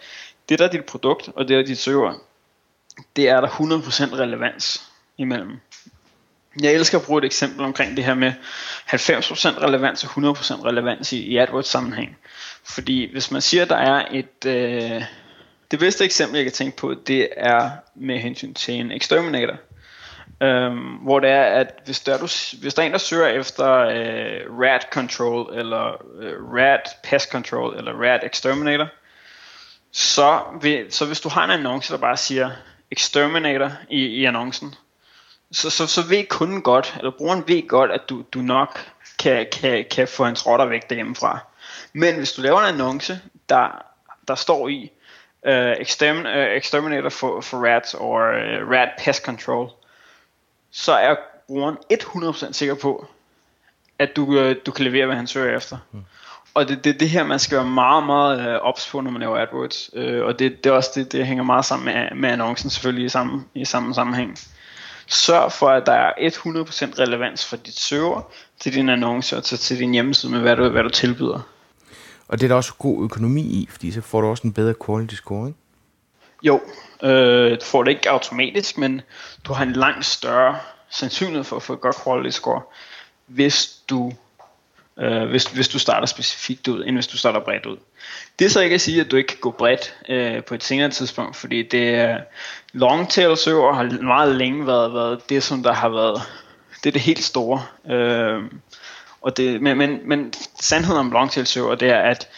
[0.49, 2.13] det der er dit produkt, og det der er dit søger,
[3.15, 4.83] det er der 100% relevans
[5.17, 5.59] imellem.
[6.61, 8.33] Jeg elsker at bruge et eksempel omkring det her med
[8.87, 8.93] 90%
[9.63, 12.17] relevans og 100% relevans i, i AdWords sammenhæng.
[12.63, 14.45] Fordi hvis man siger, at der er et...
[14.45, 15.03] Øh,
[15.71, 19.57] det bedste eksempel, jeg kan tænke på, det er med hensyn til en exterminator.
[20.41, 22.27] Øhm, hvor det er, at hvis der, du,
[22.61, 27.77] hvis der er en, der søger efter øh, rat control, eller øh, rat pest control,
[27.77, 28.87] eller rat exterminator,
[29.91, 32.51] så, vil, så hvis du har en annonce, der bare siger
[32.91, 34.75] exterminator i, i annoncen,
[35.51, 38.79] så, så, så ved kunden godt, eller brugeren ved godt, at du, du nok
[39.19, 41.39] kan, kan, kan få hans rotter væk derhjemmefra.
[41.93, 43.85] Men hvis du laver en annonce, der,
[44.27, 44.91] der står i
[45.45, 49.71] øh, uh, extermin, uh, øh, exterminator for, for rats, or uh, rat pest control,
[50.71, 51.15] så er
[51.47, 53.07] brugeren 100% sikker på,
[53.99, 55.77] at du, uh, du kan levere, hvad han søger efter.
[55.91, 55.99] Mm.
[56.53, 59.11] Og det er det, det her, man skal være meget, meget uh, ops på, når
[59.11, 59.89] man laver AdWords.
[59.93, 63.05] Uh, og det, det er også det, det hænger meget sammen med, med annoncen selvfølgelig
[63.05, 64.37] i samme, i samme sammenhæng.
[65.07, 68.21] Sørg for, at der er 100% relevans fra dit server
[68.59, 71.39] til din annonce og til, til din hjemmeside med, hvad du, hvad du tilbyder.
[72.27, 74.73] Og det er der også god økonomi i, fordi så får du også en bedre
[74.85, 75.59] quality score, ikke?
[76.43, 76.61] Jo,
[77.03, 79.01] øh, du får det ikke automatisk, men
[79.43, 82.61] du har en langt større sandsynlighed for at få et godt quality score,
[83.27, 84.13] hvis du
[84.99, 87.77] øh, hvis, hvis du starter specifikt ud, end hvis du starter bredt ud.
[88.39, 90.63] Det er så ikke at sige, at du ikke kan gå bredt øh, på et
[90.63, 92.19] senere tidspunkt, fordi det er
[92.73, 96.21] long tail søger har meget længe været, været det, som der har været,
[96.83, 97.65] det er det helt store.
[97.89, 98.43] Øh,
[99.21, 102.29] og det, men, men, men sandheden om long tail søger, det er, at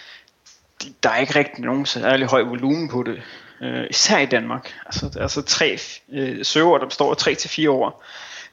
[1.04, 3.22] der er ikke rigtig nogen særlig høj volumen på det.
[3.64, 4.74] Øh, især i Danmark.
[4.86, 5.78] Altså, altså tre
[6.14, 8.04] øh, søger, der består af 3 til fire år.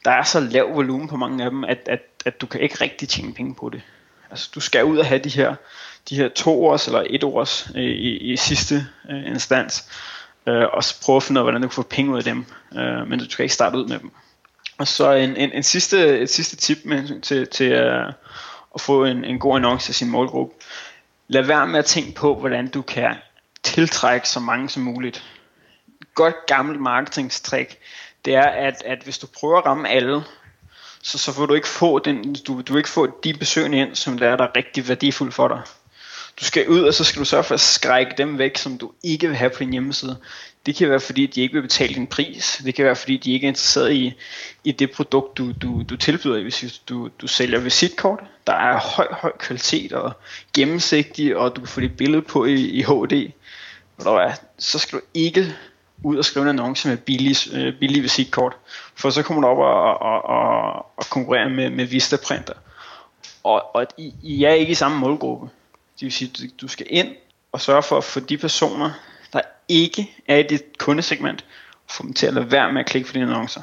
[0.04, 2.74] Der er så lav volumen på mange af dem, at, at, at du kan ikke
[2.80, 3.82] rigtig tjene penge på det.
[4.30, 5.54] Altså, du skal ud og have de her,
[6.08, 9.84] de her to års eller et års øh, i, i sidste øh, instans,
[10.46, 12.24] øh, og så prøve at finde ud af, hvordan du kan få penge ud af
[12.24, 12.46] dem,
[12.76, 14.10] øh, men du skal ikke starte ud med dem.
[14.78, 18.12] Og så en, en, en sidste, et sidste tip med, til, til øh,
[18.74, 20.54] at få en, en god annonce af sin målgruppe.
[21.28, 23.14] Lad være med at tænke på, hvordan du kan
[23.62, 25.24] tiltrække så mange som muligt.
[26.14, 27.78] Godt gammelt marketingstrik,
[28.24, 30.24] det er, at, at hvis du prøver at ramme alle,
[31.02, 34.18] så, så får du ikke få den, du, du ikke få de besøgende ind, som
[34.18, 35.62] der er der er rigtig værdifuldt for dig.
[36.40, 38.92] Du skal ud, og så skal du sørge for at skrække dem væk, som du
[39.02, 40.16] ikke vil have på din hjemmeside.
[40.66, 42.62] Det kan være fordi, de ikke vil betale din pris.
[42.64, 44.12] Det kan være fordi, de ikke er interesseret i,
[44.64, 46.42] i det produkt, du, du, du tilbyder.
[46.42, 50.12] Hvis du, du sælger visitkort, der er høj, høj kvalitet og
[50.54, 53.30] gennemsigtig, og du kan få dit billede på i, i HD.
[54.58, 55.56] Så skal du ikke
[56.02, 58.56] ud og skrive en annonce med billige, øh, billige visitkort.
[58.94, 62.54] For så kommer du op og, og, og, og konkurrere med, med Vista printer.
[63.44, 65.48] Og, og I, I er ikke i samme målgruppe.
[65.94, 67.08] Det vil sige, du, du skal ind
[67.52, 68.90] og sørge for at få de personer,
[69.32, 71.44] der ikke er i dit kundesegment,
[71.90, 73.62] få dem til at lade være med at klikke på dine annoncer.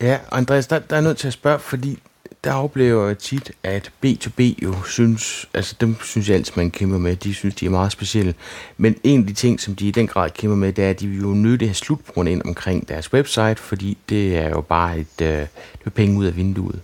[0.00, 1.98] Ja, Andreas, der, der er nødt til at spørge, fordi
[2.44, 6.98] der oplever jeg tit, at B2B jo synes, altså dem synes jeg altid, man kæmper
[6.98, 8.34] med, de synes, de er meget specielle.
[8.76, 11.00] Men en af de ting, som de i den grad kæmper med, det er, at
[11.00, 14.98] de vil jo nødt have slutbrugerne ind omkring deres website, fordi det er jo bare
[14.98, 15.48] et, øh, det
[15.84, 16.80] er penge ud af vinduet.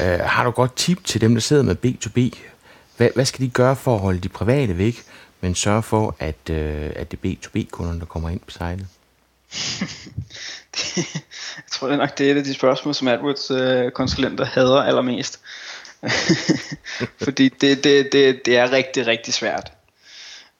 [0.00, 2.38] Øh, har du godt tip til dem, der sidder med B2B?
[2.96, 5.02] Hvad, hvad skal de gøre for at holde de private væk,
[5.40, 8.86] men sørge for, at, øh, at det er B2B-kunderne, der kommer ind på sitet?
[11.56, 14.82] Jeg tror det er nok, det er et af de spørgsmål, som AdWords-konsulenter øh, hader
[14.82, 15.40] allermest.
[17.24, 19.72] Fordi det, det, det, det er rigtig, rigtig svært.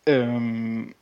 [0.06, 0.94] Øhm,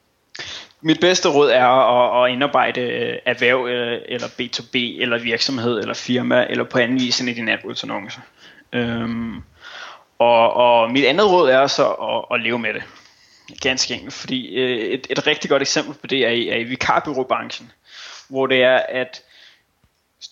[0.81, 5.95] mit bedste råd er at, at indarbejde øh, erhverv øh, eller B2B eller virksomhed eller
[5.95, 8.21] firma eller på anden vis i din AdWords annonce.
[8.73, 9.43] Øhm,
[10.19, 12.83] og, og mit andet råd er så at, at leve med det.
[13.61, 14.59] Ganske enkelt, fordi
[14.95, 17.73] et, et rigtig godt eksempel på det er i, er i vikarbyråbranchen,
[18.29, 19.23] hvor det er, at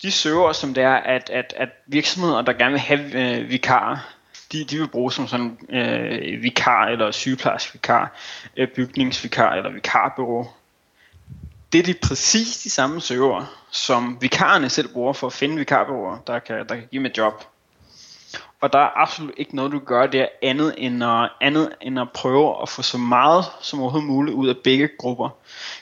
[0.01, 3.97] de søger, som det er, at, at, at virksomheder, der gerne vil have øh, vikarer,
[4.51, 8.15] de, de vil bruge som sådan øh, vikar eller sygeplejerske vikar,
[8.57, 10.47] øh, bygningsvikar eller vikarbyrå.
[11.71, 16.17] Det er de præcis de samme søger, som vikarerne selv bruger for at finde vikarbyråer,
[16.27, 17.43] der kan, der kan give dem et job.
[18.61, 22.07] Og der er absolut ikke noget, du gør der andet end at, andet end at
[22.13, 25.29] prøve at få så meget som overhovedet muligt ud af begge grupper.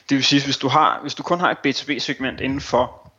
[0.08, 3.12] Det vil sige, hvis du, har, hvis du kun har et B2B-segment inden for,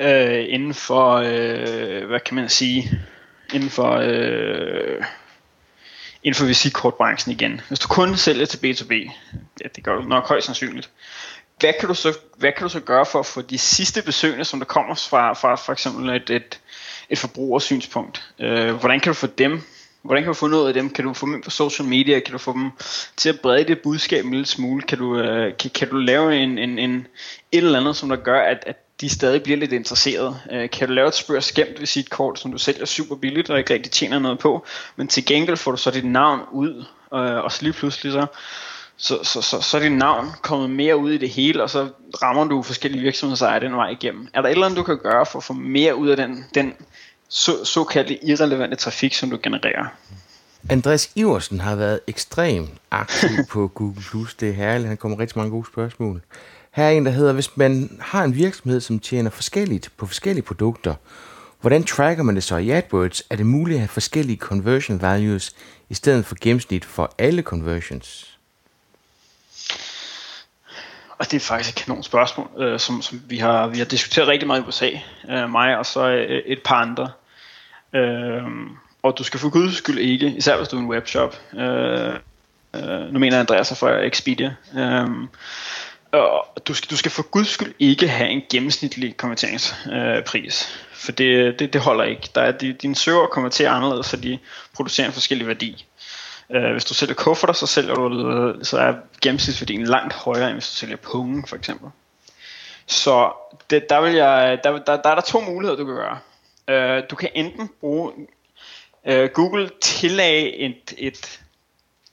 [0.00, 2.90] øh, inden for øh, hvad kan man sige,
[3.52, 5.04] inden for, øh,
[6.22, 7.60] inden for visitkortbranchen igen.
[7.68, 8.92] Hvis du kun sælger til B2B,
[9.62, 10.90] ja, det gør du nok højst sandsynligt,
[11.60, 14.44] hvad kan, du så, hvad kan du så gøre for at få de sidste besøgende,
[14.44, 16.60] som der kommer fra, fra for eksempel et, et,
[17.10, 19.62] et forbrugersynspunkt, øh, hvordan kan du få dem
[20.02, 20.90] Hvordan kan du få noget af dem?
[20.90, 22.20] Kan du få dem ind på social media?
[22.20, 22.70] Kan du få dem
[23.16, 24.82] til at brede det budskab en lille smule?
[24.82, 27.06] Kan du, øh, kan, kan du lave en, en, en,
[27.52, 30.40] et eller andet, som der gør, at, at de stadig bliver lidt interesserede.
[30.52, 33.74] Øh, kan du lave et spørg skæmt visitkort, som du sælger super billigt og ikke
[33.74, 37.52] rigtig tjener noget på, men til gengæld får du så dit navn ud, øh, og
[37.52, 38.26] så lige pludselig så,
[38.96, 41.88] så, så, så, så er dit navn kommet mere ud i det hele, og så
[42.22, 44.28] rammer du forskellige virksomhedsejere den vej igennem.
[44.34, 46.46] Er der et eller andet, du kan gøre for at få mere ud af den,
[46.54, 46.74] den
[47.30, 49.86] så, såkaldte irrelevante trafik, som du genererer?
[50.70, 54.28] Andreas Iversen har været ekstremt aktiv på Google+.
[54.40, 54.88] Det er herligt.
[54.88, 56.22] Han kommer rigtig mange gode spørgsmål.
[56.70, 60.42] Her er en, der hedder, hvis man har en virksomhed, som tjener forskelligt på forskellige
[60.42, 60.94] produkter,
[61.60, 63.22] hvordan tracker man det så i AdWords?
[63.30, 65.52] Er det muligt at have forskellige conversion values
[65.88, 68.38] i stedet for gennemsnit for alle conversions?
[71.18, 74.28] Og det er faktisk et kanon spørgsmål, øh, som, som vi, har, vi har diskuteret
[74.28, 74.90] rigtig meget i USA,
[75.30, 77.10] øh, mig og så øh, et par andre.
[77.92, 78.42] Øh,
[79.02, 82.14] og du skal for guds skyld ikke, især hvis du er en webshop, øh,
[82.74, 85.08] øh, nu mener Andreas fra Expedia, øh,
[86.12, 90.68] og du skal, du skal for guds skyld ikke have en gennemsnitlig konverteringspris.
[90.72, 92.30] Øh, for det, det, det holder ikke.
[92.34, 94.38] Der er, din dine søger konverterer anderledes, så de
[94.74, 95.86] producerer en forskellig værdi.
[96.50, 100.68] Øh, hvis du sælger kufferter, så sælger du, så er gennemsnitsværdien langt højere, end hvis
[100.68, 101.90] du sælger punge, for eksempel.
[102.86, 103.32] Så
[103.70, 106.18] det, der, vil jeg, der, der, der er der to muligheder, du kan gøre.
[106.68, 108.12] Øh, du kan enten bruge
[109.06, 111.40] øh, Google tillagde et, et,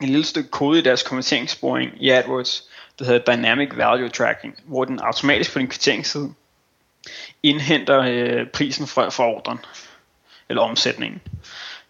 [0.01, 4.85] et lille stykke kode i deres konverteringssporing i AdWords, der hedder Dynamic Value Tracking, hvor
[4.85, 6.33] den automatisk på din kvitteringsside
[7.43, 9.59] indhenter øh, prisen fra, fra ordren,
[10.49, 11.21] eller omsætningen.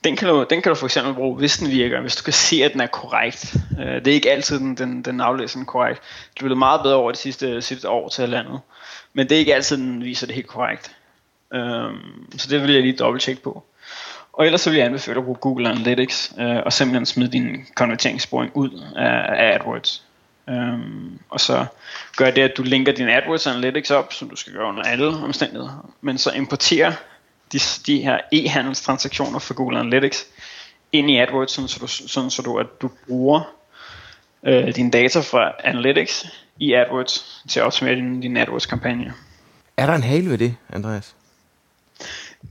[0.03, 2.33] Den kan, du, den kan du for eksempel bruge, hvis den virker, hvis du kan
[2.33, 3.55] se, at den er korrekt.
[3.79, 6.01] Øh, det er ikke altid, den, den, den aflæser den korrekt.
[6.33, 8.59] Det er blevet meget bedre over de sidste, sidste år til andet.
[9.13, 10.95] Men det er ikke altid, den viser det helt korrekt.
[11.53, 11.93] Øh,
[12.37, 13.63] så det vil jeg lige dobbelttjekke på.
[14.33, 17.65] Og ellers så vil jeg anbefale at bruge Google Analytics øh, og simpelthen smide din
[17.75, 20.03] konverteringssporing ud af, af AdWords.
[20.49, 21.65] Øhm, og så
[22.17, 25.07] gør det, at du linker din AdWords Analytics op, som du skal gøre under alle
[25.07, 26.93] omstændigheder, men så importerer
[27.51, 30.25] de, de her e-handelstransaktioner fra Google Analytics
[30.91, 33.41] ind i AdWords, sådan så du, sådan så du, at du bruger
[34.43, 36.25] øh, dine data fra Analytics
[36.59, 39.13] i AdWords til at optimere din, din AdWords-kampagne.
[39.77, 41.16] Er der en hale ved det, Andreas?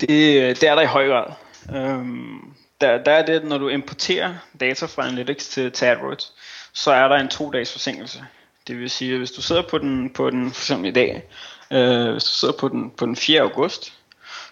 [0.01, 1.33] Det, øh, det er der i høj grad.
[1.75, 6.33] Øhm, der, der er det, når du importerer data fra Analytics til, til AdWords,
[6.73, 8.25] så er der en to dages forsinkelse.
[8.67, 11.23] Det vil sige, at hvis du sidder på den, på den for eksempel i dag,
[11.71, 13.41] øh, hvis du sidder på den, på den 4.
[13.41, 13.93] august,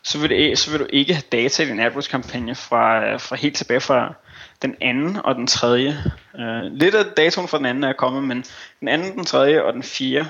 [0.02, 3.20] så vil, det, e, så vil du ikke have data i din AdWords-kampagne fra, øh,
[3.20, 4.14] fra helt tilbage fra
[4.62, 6.02] den anden og den tredje.
[6.38, 8.44] Øh, lidt af datoen fra den anden er kommet, men
[8.80, 10.28] den anden, den tredje og den fjerde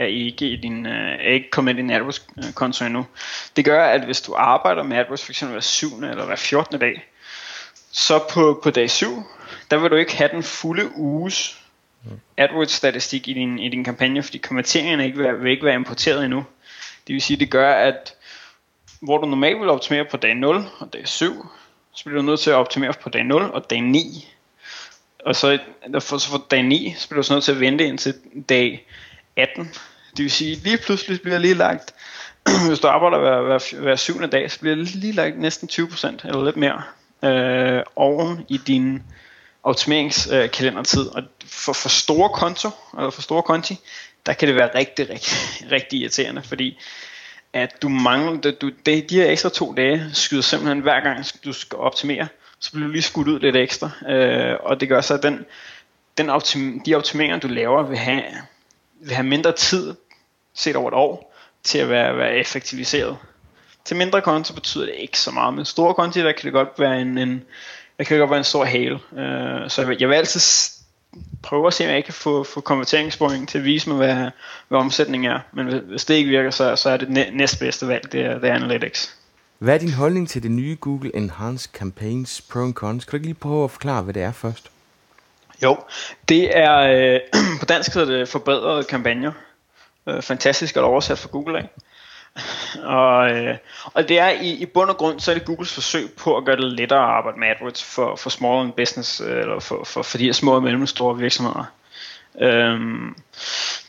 [0.00, 3.06] er ikke, i din, øh, er ikke kommet i din AdWords-konto endnu.
[3.56, 5.86] Det gør, at hvis du arbejder med AdWords eksempel hver 7.
[5.96, 6.80] eller hver 14.
[6.80, 7.06] dag,
[7.92, 9.22] så på, på dag 7,
[9.70, 11.60] der vil du ikke have den fulde uges
[12.36, 16.44] AdWords-statistik i din, i din kampagne, fordi konverteringerne ikke vil, vil ikke være importeret endnu.
[17.06, 18.14] Det vil sige, det gør, at
[19.00, 21.46] hvor du normalt vil optimere på dag 0 og dag 7,
[21.92, 24.28] så bliver du nødt til at optimere på dag 0 og dag 9.
[25.24, 25.58] Og så,
[25.98, 28.14] så for dag 9, så bliver du så nødt til at vente indtil
[28.48, 28.86] dag
[29.36, 29.74] 18.
[30.16, 31.94] Det vil sige, lige pludselig bliver lige lagt,
[32.68, 36.06] hvis du arbejder hver, hver, hver syvende dag, så bliver det lige lagt næsten 20%
[36.24, 36.82] eller lidt mere
[37.24, 39.02] øh, oven i din
[39.62, 41.06] optimeringskalendertid.
[41.06, 42.68] Øh, og for, for store konto,
[42.98, 43.78] eller for store konti,
[44.26, 45.32] der kan det være rigtig, rigtig,
[45.76, 46.78] rigtig irriterende, fordi
[47.52, 51.52] at du mangler, du, det, de her ekstra to dage skyder simpelthen hver gang du
[51.52, 55.14] skal optimere, så bliver du lige skudt ud lidt ekstra, øh, og det gør så,
[55.14, 55.46] at den,
[56.18, 58.22] den optim, de optimeringer, du laver, vil have,
[59.00, 59.94] vil have mindre tid
[60.54, 63.16] set over et år til at være, være effektiviseret.
[63.84, 66.68] Til mindre konti betyder det ikke så meget, men store konti, der kan det godt
[66.78, 67.42] være en, en
[67.98, 68.94] der kan det godt være en stor hale.
[68.94, 70.40] Øh, så jeg vil altid
[71.42, 74.30] prøve at se, om jeg kan få, få konverteringspoint til at vise mig, hvad,
[74.68, 75.40] hvad omsætningen er.
[75.52, 78.54] Men hvis det ikke virker, så, så er det næstbedste valg, det er, det er
[78.54, 79.16] Analytics.
[79.58, 83.04] Hvad er din holdning til det nye Google Enhanced Campaigns Pro and Cons?
[83.04, 84.70] Kan du ikke lige prøve at forklare, hvad det er først?
[85.62, 85.78] Jo,
[86.28, 87.20] det er øh,
[87.60, 89.32] på dansk hedder det forbedrede kampagner.
[90.08, 91.68] Øh, fantastisk at oversat fra Google af.
[92.84, 96.10] Og, øh, og det er i, i bund og grund, så er det Googles forsøg
[96.18, 99.40] på at gøre det lettere at arbejde med AdWords for, for small and business, øh,
[99.40, 101.64] eller for, for, for de her små og mellemstore virksomheder.
[102.40, 103.16] Øhm,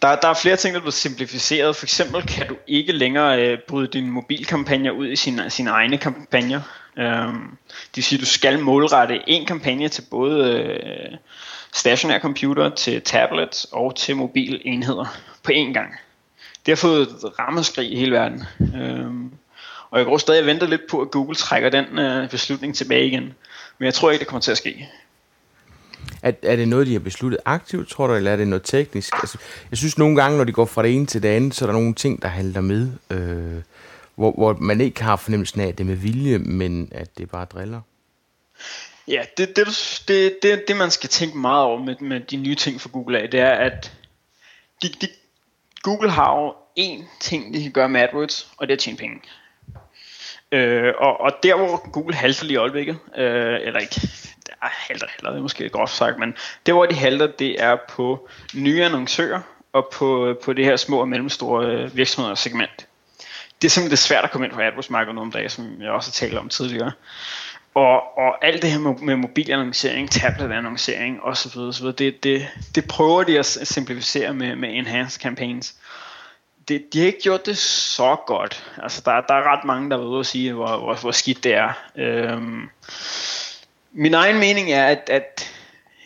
[0.01, 1.75] der, der er flere ting, der er blevet simplificeret.
[1.75, 5.97] For eksempel kan du ikke længere øh, bryde dine mobilkampagner ud i sine, sine egne
[5.97, 6.61] kampagner.
[6.97, 11.17] Øhm, det vil sige, at du skal målrette en kampagne til både øh,
[11.73, 15.93] stationær computer, til tablet og til mobil enheder på én gang
[16.65, 18.43] det har fået et rammeskrig i hele verden.
[18.75, 19.31] Øhm,
[19.89, 23.07] og jeg går stadig og venter lidt på, at Google trækker den øh, beslutning tilbage
[23.07, 23.33] igen.
[23.77, 24.89] Men jeg tror ikke, det kommer til at ske.
[26.21, 29.13] Er, er det noget, de har besluttet aktivt, tror du, eller er det noget teknisk?
[29.13, 29.37] Altså,
[29.71, 31.67] jeg synes nogle gange, når de går fra det ene til det andet, så er
[31.67, 33.61] der nogle ting, der halter med, øh,
[34.15, 37.29] hvor, hvor man ikke har fornemmelsen af, at det er med vilje, men at det
[37.29, 37.81] bare driller.
[39.07, 39.67] Ja, det, det,
[40.07, 43.19] det, det, det man skal tænke meget over med, med de nye ting fra Google
[43.19, 43.93] af, det er, at
[44.83, 45.07] de, de
[45.81, 48.97] Google har jo én ting, de kan gøre med AdWords, og det er at tjene
[48.97, 49.21] penge.
[50.51, 53.95] Øh, og, og der hvor Google halter lige i øjeblikket, øh, eller ikke,
[54.47, 57.77] der halter heller, det er måske groft sagt, men der hvor de halter, det er
[57.89, 59.41] på nye annoncører,
[59.73, 62.87] og på, på det her små og mellemstore øh, virksomheder segment.
[63.61, 66.09] Det er simpelthen det svært at komme ind på AdWords-markedet nogle dage, som jeg også
[66.09, 66.91] har talt om tidligere.
[67.73, 71.85] Og, og alt det her med, med mobilannoncering, tablet-annoncering osv., osv.
[71.85, 75.75] Det, det, det prøver de at simplificere med, med enhanced campaigns.
[76.67, 78.71] Det, de har ikke gjort det så godt.
[78.83, 81.43] Altså, der, der er ret mange, der er ude og sige, hvor, hvor, hvor skidt
[81.43, 81.73] det er.
[81.95, 82.69] Øhm,
[83.91, 85.53] min egen mening er, at, at,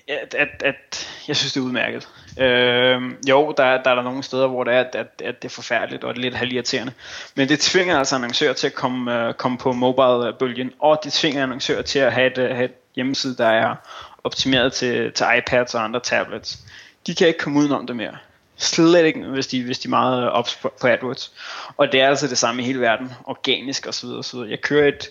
[0.07, 2.07] at, at, at jeg synes, det er udmærket.
[2.39, 5.47] Øh, jo, der, der er der nogle steder, hvor det er, at, at, at det
[5.47, 6.93] er forfærdeligt og det er lidt halvirriterende.
[7.35, 11.43] Men det tvinger altså annoncører til at komme, uh, komme på mobile-bølgen, og det tvinger
[11.43, 13.75] annoncører til at have et, uh, have et hjemmeside, der er
[14.23, 16.59] optimeret til, til iPads og andre tablets.
[17.07, 18.17] De kan ikke komme udenom det mere.
[18.57, 21.31] Slet ikke, hvis de, hvis de er meget øh, ops på, på AdWords.
[21.77, 24.07] Og det er altså det samme i hele verden, organisk osv.
[24.07, 24.39] osv.
[24.39, 25.09] Jeg kører et,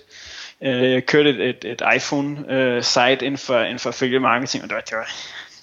[0.63, 2.31] øh, jeg kørte et, et, et iPhone
[2.77, 5.11] uh, site inden for, inden for følge marketing, og det var, det var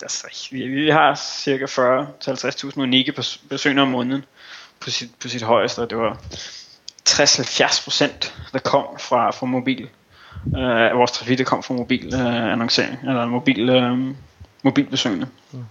[0.04, 3.14] altså, vi, vi har cirka 40-50.000 unikke
[3.50, 4.26] besøgende om måneden
[4.80, 6.18] på sit, på sit højeste, og det var
[7.10, 9.90] 60-70% der kom fra, fra mobil.
[10.58, 13.98] Øh, af vores trafik, der kom fra mobil øh, annoncering, eller mobil, øh,
[14.64, 15.28] mobilbesøgende.
[15.52, 15.66] Mm.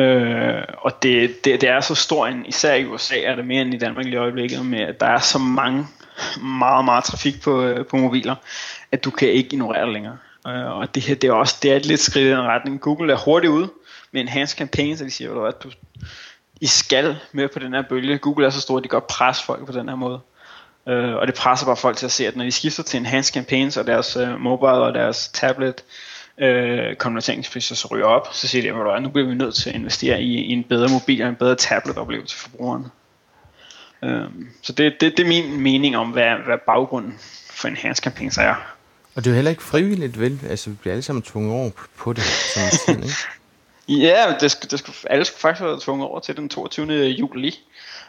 [0.00, 3.62] Øh, og det, det, det er så stor en, især i USA er det mere
[3.62, 5.86] end i Danmark i øjeblikket, med at der er så mange,
[6.40, 8.34] meget, meget trafik på, øh, på mobiler,
[8.92, 10.16] at du kan ikke ignorere det længere.
[10.48, 12.80] Øh, og det her, det er også det er et lidt skridt i den retning.
[12.80, 13.70] Google er hurtigt ude
[14.12, 15.70] med enhanced campaigns, så de siger, at du,
[16.60, 18.18] I skal med på den her bølge.
[18.18, 20.20] Google er så stor, at de godt presser folk på den her måde.
[20.86, 23.34] Øh, og det presser bare folk til at se, at når de skifter til enhanced
[23.34, 25.84] campaigns, og deres øh, mobile og deres tablet
[26.38, 29.76] øh, konverteringspriser så ryger op, så siger de, at nu bliver vi nødt til at
[29.76, 32.84] investere i, i en bedre mobil og en bedre tablet oplevelse for brugerne.
[34.02, 34.24] Uh, øh,
[34.62, 37.18] så det, det, det er min mening om, hvad, hvad baggrunden
[37.50, 38.77] for enhanced campaigns er.
[39.18, 40.40] Og det er jo heller ikke frivilligt, vel?
[40.50, 43.16] Altså, vi bliver alle sammen tvunget over på det, som tiden, ikke?
[44.06, 46.92] Ja, det skulle, det skulle, alle skulle faktisk være tvunget over til den 22.
[46.92, 47.58] juli.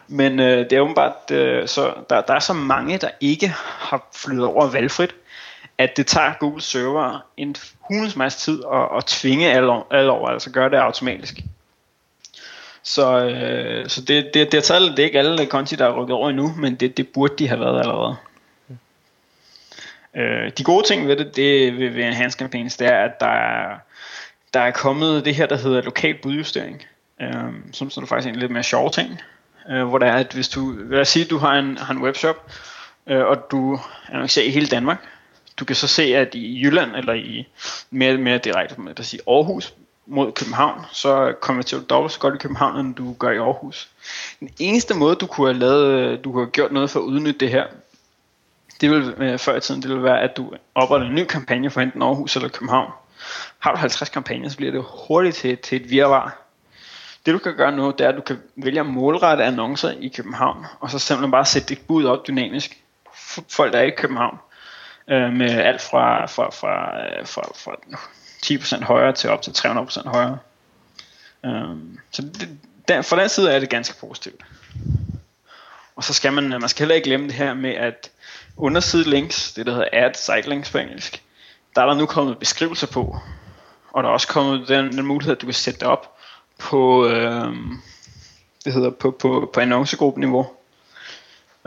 [0.07, 4.09] Men øh, det er åbenbart, øh, så der, der er så mange, der ikke har
[4.15, 5.15] flyttet over valgfrit,
[5.77, 10.29] at det tager Google server en hundens masse tid at, at tvinge alle, alle over,
[10.29, 11.39] altså gøre det automatisk.
[12.83, 16.01] Så, øh, så det, det, det, er taget, det er ikke alle konti, der er
[16.01, 18.15] rykket over endnu, men det, det burde de have været allerede.
[20.19, 23.27] Øh, de gode ting ved det, det ved, ved Enhanced Campaigns, det er, at der
[23.27, 23.77] er,
[24.53, 26.83] der er kommet det her, der hedder lokal budjustering,
[27.21, 29.21] øh, som, som er faktisk en lidt mere sjov ting,
[29.69, 31.93] øh, hvor der er, at hvis du, lad os sige, at du har en, har
[31.93, 32.51] en webshop,
[33.07, 34.97] øh, og du annoncerer i hele Danmark,
[35.59, 37.47] du kan så se, at i Jylland, eller i
[37.89, 39.73] mere, mere direkte, med at sige Aarhus,
[40.05, 43.89] mod København, så konverterer du dobbelt så godt i København, end du gør i Aarhus.
[44.39, 47.39] Den eneste måde, du kunne have, lavet, du kunne have gjort noget for at udnytte
[47.39, 47.65] det her,
[48.81, 51.69] det vil øh, før i tiden, det vil være, at du opretter en ny kampagne
[51.69, 52.91] for enten Aarhus eller København.
[53.59, 56.41] Har du 50 kampagner, så bliver det hurtigt til, til et virvar.
[57.25, 60.07] Det du kan gøre nu, det er, at du kan vælge at målrette annoncer i
[60.07, 62.83] København, og så simpelthen bare sætte dit bud op dynamisk.
[63.49, 64.37] Folk, der er i København,
[65.07, 67.75] øh, med alt fra, fra, fra, øh, fra, fra
[68.45, 70.37] 10% højere til op til 300% højere.
[71.43, 72.49] Um, så det,
[72.87, 74.41] den, fra den side er det ganske positivt.
[75.95, 78.11] Og så skal man, øh, man skal heller ikke glemme det her med, at
[78.59, 81.23] underside links, det der hedder add site links på engelsk,
[81.75, 83.17] der er der nu kommet beskrivelser på.
[83.91, 86.17] Og der er også kommet den, den mulighed, at du kan sætte det op
[86.57, 87.77] på, øhm,
[88.65, 90.47] det hedder på, på, på annoncegruppeniveau.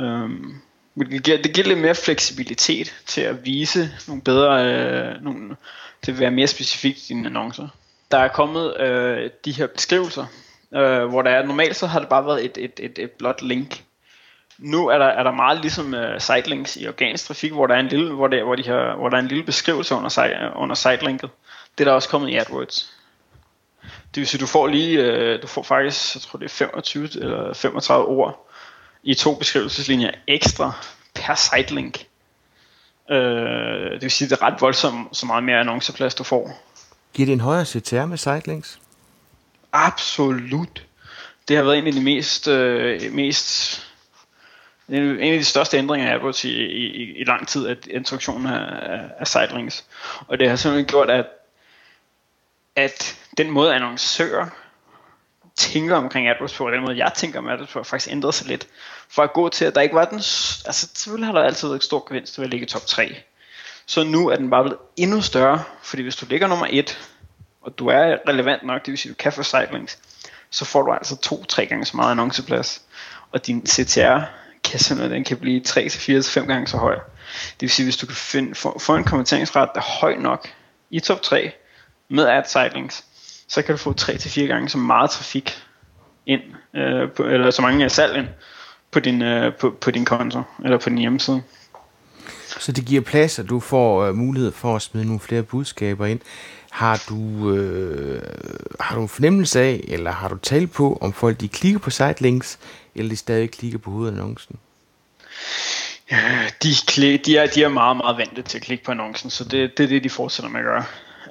[0.01, 0.55] Øhm,
[0.99, 5.57] det, giver, det giver lidt mere fleksibilitet til at vise nogle bedre, øh, nogle,
[6.03, 7.68] til at være mere specifikt i dine annoncer.
[8.11, 10.26] Der er kommet øh, de her beskrivelser,
[10.74, 13.43] øh, hvor der er, normalt så har det bare været et, et, et, et blot
[13.43, 13.82] link.
[14.62, 17.80] Nu er der, er der meget ligesom uh, sitelinks i organisk trafik, hvor der er
[17.80, 20.74] en lille, hvor der, hvor de har, hvor der er en lille beskrivelse under, under
[20.74, 21.30] sitelinket.
[21.78, 22.92] Det er der også kommet i AdWords.
[23.82, 25.00] Det vil sige, du får lige,
[25.34, 28.50] uh, du får faktisk, jeg tror det er 25 eller 35 ord
[29.02, 30.72] i to beskrivelseslinjer ekstra
[31.14, 32.06] per sitelink.
[33.10, 36.62] Uh, det vil sige, det er ret voldsomt, så meget mere annonceplads du får.
[37.14, 38.78] Giver det en højere CTR med sitelinks?
[39.72, 40.86] Absolut.
[41.48, 43.82] Det har været en af de mest, øh, mest
[44.93, 49.01] en af de største ændringer af AdWords i, i, i lang tid, at introduktionen af,
[49.18, 49.84] af sitelinks.
[50.28, 51.26] Og det har simpelthen gjort, at,
[52.76, 54.49] at den måde annoncører
[55.57, 58.47] tænker omkring AdWords på, og den måde jeg tænker om AdWords på, faktisk ændret sig
[58.47, 58.68] lidt.
[59.09, 61.78] For at gå til, at der ikke var den, altså selvfølgelig har der altid været
[61.78, 63.16] et stort gevinst ved at ligge i top 3.
[63.86, 66.99] Så nu er den bare blevet endnu større, fordi hvis du ligger nummer 1,
[67.62, 69.99] og du er relevant nok, det vil sige, du kan få sitelinks,
[70.51, 72.82] så får du altså to-tre gange så meget annonceplads.
[73.32, 74.20] Og din CTR
[74.64, 76.94] kan simpelthen, den kan blive 3 til 4 til 5 gange så høj.
[76.94, 80.48] Det vil sige, hvis du kan finde, få, få en konverteringsret, der er høj nok
[80.90, 81.52] i top 3
[82.08, 83.04] med ad cyclings,
[83.48, 85.62] så kan du få 3 til 4 gange så meget trafik
[86.26, 86.40] ind,
[86.74, 88.26] øh, på, eller så mange salg ind
[88.90, 91.42] på din, øh, på, på din konto, eller på din hjemmeside.
[92.60, 96.06] Så det giver plads, at du får øh, mulighed for at smide nogle flere budskaber
[96.06, 96.20] ind.
[96.72, 98.22] Har du, øh,
[98.80, 101.90] har du en fornemmelse af, eller har du talt på, om folk de klikker på
[101.90, 102.58] sitelinks,
[102.94, 104.56] eller de stadig klikker på hovedannoncen?
[106.10, 106.68] Ja, de,
[107.18, 109.84] de, er, de er meget, meget vante til at klikke på annoncen, så det, det
[109.84, 110.84] er det, de fortsætter med at gøre.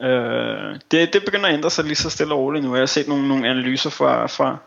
[0.10, 2.76] Øh, det, det begynder at ændre sig lige så stille og roligt nu.
[2.76, 4.58] Jeg har set nogle, nogle analyser fra, fra,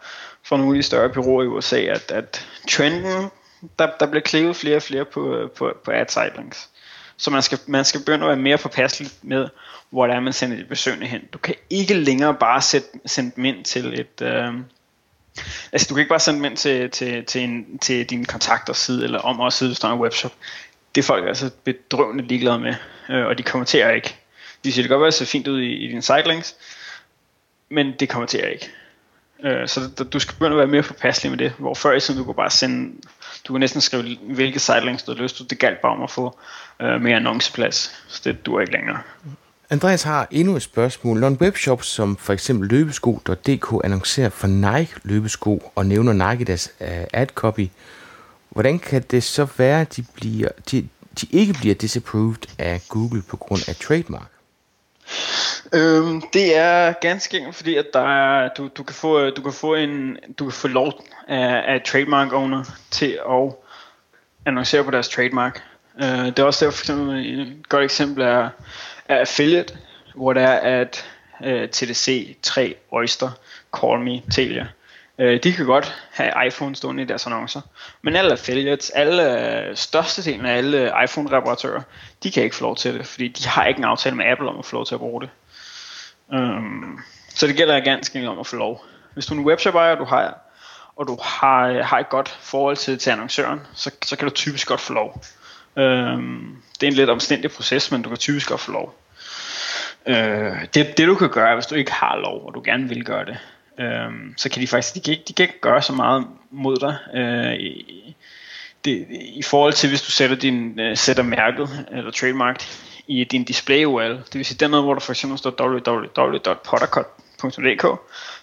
[0.42, 3.30] fra nogle af de større byråer i USA, at, at trenden,
[3.78, 6.68] der, der bliver klikket flere og flere på, på, på ad sitelinks.
[7.16, 9.48] Så man skal, man skal begynde at være mere påpasselig med,
[9.90, 11.20] hvor det er, man sender de besøgende hen.
[11.32, 14.22] Du kan ikke længere bare sætte, sende dem ind til et...
[14.22, 14.54] Øh,
[15.72, 18.78] altså du kan ikke bare sende dem ind til, til, til, en, til din kontakters
[18.78, 20.32] side, eller om også side, hvis der er en webshop.
[20.94, 22.74] Det er folk altså bedrøvende ligeglade med,
[23.08, 24.16] øh, og de kommenterer ikke.
[24.64, 26.54] De siger, det kan godt være, at det ser fint ud i, i dine sitelinks,
[27.68, 28.70] men det kommenterer ikke.
[29.42, 32.18] Øh, så du, skal begynde at være mere forpasselig med det, hvor før i tiden
[32.18, 32.92] du kunne bare sende,
[33.46, 35.50] du kunne næsten skrive, hvilke sidelinks du havde lyst til.
[35.50, 36.38] Det galt bare om at få
[36.82, 38.98] øh, mere annonceplads, så det dur ikke længere.
[39.70, 41.20] Andreas har endnu et spørgsmål.
[41.20, 46.44] Når en webshop som for eksempel løbesko.dk annoncerer for Nike løbesko og nævner Nike i
[46.44, 47.68] deres uh, ad copy,
[48.50, 50.88] hvordan kan det så være, at de, bliver, de,
[51.20, 54.33] de ikke bliver disapproved af Google på grund af trademark?
[55.72, 59.52] Øhm, det er ganske enkelt fordi at der er, du, du kan få du kan
[59.52, 63.54] få en du kan få lov af, af trademark owner til at
[64.46, 65.62] annoncere på deres trademark.
[66.02, 68.48] Øh, det er også der for eksempel et godt eksempel er
[69.08, 69.78] er affiliate,
[70.14, 71.04] hvor det er, at
[71.44, 73.30] øh, TDC, 3, Oyster,
[73.80, 74.66] Call Me, Telia,
[75.18, 77.60] Øh, de kan godt have iPhone stående i deres annoncer.
[78.02, 79.22] Men alle affiliates, alle
[79.70, 81.82] uh, størstedelen af alle iPhone-reparatører,
[82.22, 84.48] de kan ikke få lov til det, fordi de har ikke en aftale med Apple
[84.48, 85.30] om at få lov til at bruge det.
[86.28, 88.84] Um, så det gælder ganske enkelt om at få lov.
[89.14, 90.38] Hvis du er en webshop ejer, du har,
[90.96, 94.34] og du har, øh, har et godt forhold til, til annoncøren, så, så kan du
[94.34, 95.24] typisk godt få lov.
[95.76, 98.94] Um, det er en lidt omstændig proces, men du kan typisk godt få lov.
[100.06, 103.04] Øh, det, det du kan gøre, hvis du ikke har lov, og du gerne vil
[103.04, 103.38] gøre det,
[103.78, 106.76] øh, så kan de faktisk, de kan, ikke, de kan ikke gøre så meget mod
[106.76, 106.96] dig.
[107.14, 108.16] Øh, i,
[108.84, 112.62] det, I forhold til, hvis du sætter, din, øh, sætter mærket, eller trademark,
[113.06, 117.82] i din display URL, det vil sige den hvor der for eksempel står www.pottercut.dk,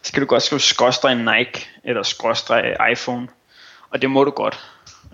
[0.01, 3.27] så kan du godt skrive skråstreg Nike, eller skråstreg iPhone,
[3.89, 4.59] og det må du godt.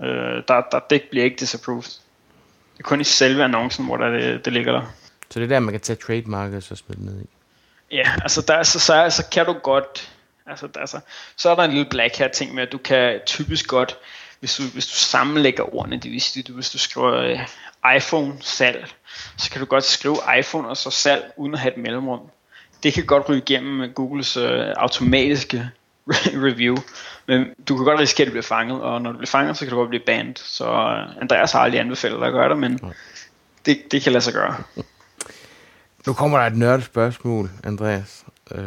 [0.04, 1.84] Øh, der, der, det bliver ikke disapproved.
[2.74, 4.82] Det er kun i selve annoncen, hvor der det, det ligger der.
[5.30, 7.26] Så det er der, man kan tage trademarket og så smide ned i?
[7.92, 10.12] Ja, altså der, så, så, så kan du godt,
[10.46, 11.00] altså, der, så,
[11.36, 13.98] så er der en lille black hat ting med, at du kan typisk godt,
[14.40, 18.34] hvis du, hvis du sammenlægger ordene, det vil sige, du, hvis du skriver uh, iPhone
[18.42, 18.88] salg,
[19.38, 22.20] så kan du godt skrive iPhone og så salg, uden at have et mellemrum.
[22.84, 24.44] Det kan godt ryge igennem Googles uh,
[24.76, 25.70] automatiske
[26.48, 26.78] review.
[27.26, 29.66] Men du kan godt risikere, at du bliver fanget, og når du bliver fanget, så
[29.66, 30.36] kan du godt blive banned.
[30.36, 32.80] Så uh, Andreas har aldrig anbefalet dig at gøre det, men
[33.66, 34.56] det, det kan lade sig gøre.
[36.08, 38.26] Nu kommer der et nørdet spørgsmål, Andreas.
[38.56, 38.62] Øh,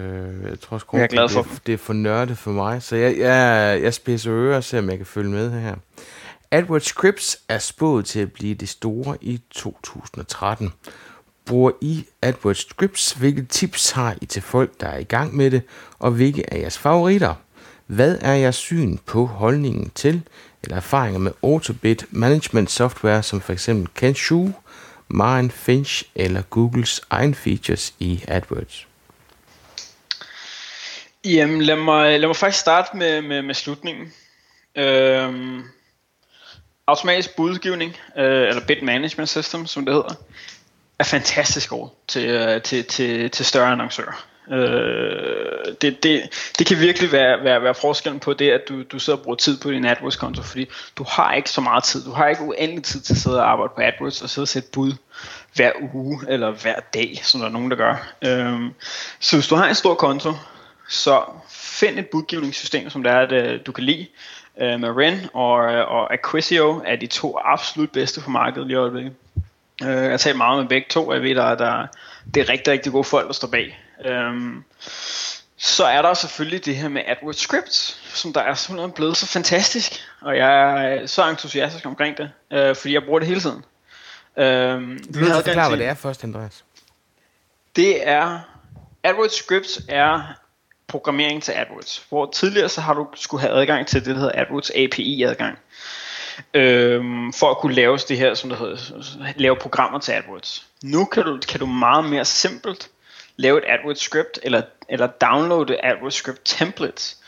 [0.50, 1.42] jeg tror også, jeg er glad for.
[1.42, 4.78] Det, det er for nørdet for mig, så jeg, jeg, jeg spidser ører og ser,
[4.78, 5.74] om jeg kan følge med her.
[6.50, 10.72] AdWords Scripts er spået til at blive det store i 2013.
[11.46, 13.12] Bruger I AdWords Scripts?
[13.12, 15.62] Hvilke tips har I til folk, der er i gang med det?
[15.98, 17.34] Og hvilke er jeres favoritter?
[17.86, 20.22] Hvad er jeres syn på holdningen til
[20.62, 23.70] eller erfaringer med Autobit management software som f.eks.
[23.94, 24.52] Kenshu,
[25.12, 28.86] Maren Finch eller Googles egen features i AdWords?
[31.24, 34.12] Jamen, lad mig, lad mig faktisk starte med, med, med slutningen.
[34.74, 35.62] Øhm,
[36.86, 40.14] automatisk budgivning, øh, eller bid management system, som det hedder,
[40.98, 44.26] er fantastisk god til, øh, til, til, til større annoncører.
[44.50, 46.22] Øh, det, det,
[46.58, 49.36] det kan virkelig være, være, være forskellen på det, at du, du sidder og bruger
[49.36, 52.04] tid på din AdWords-konto, fordi du har ikke så meget tid.
[52.04, 54.48] Du har ikke uendelig tid til at sidde og arbejde på AdWords og sidde og
[54.48, 54.92] sætte bud
[55.54, 58.12] hver uge eller hver dag, som der er nogen, der gør.
[58.24, 58.60] Øh,
[59.20, 60.32] så hvis du har en stor konto,
[60.88, 64.06] så find et budgivningssystem, som der er, at du kan lide.
[64.60, 69.12] Øh, Marin og, og Acquisio er de to absolut bedste på markedet lige i øjeblikket.
[69.82, 71.86] Øh, jeg har talt meget med begge to, og jeg ved, at der, der,
[72.34, 73.78] det er rigtig, rigtig gode folk, der står bag.
[74.04, 74.64] Um,
[75.56, 79.26] så er der selvfølgelig det her med AdWords Scripts, som der er simpelthen blevet så
[79.26, 83.64] fantastisk, og jeg er så entusiastisk omkring det, uh, fordi jeg bruger det hele tiden.
[84.36, 84.42] Uh,
[85.14, 86.64] du vil forklare, hvad det er først, Andreas.
[87.76, 88.40] Det er,
[89.04, 90.22] AdWords Scripts er
[90.90, 92.06] programmering til AdWords.
[92.08, 95.58] Hvor tidligere så har du skulle have adgang til det, der hedder AdWords API adgang.
[96.54, 98.76] Øhm, for at kunne lave det her, som det hedder,
[99.36, 100.66] lave programmer til AdWords.
[100.82, 102.90] Nu kan du, kan du meget mere simpelt
[103.40, 107.18] lave et AdWords script, eller, eller downloade AdWords script templates,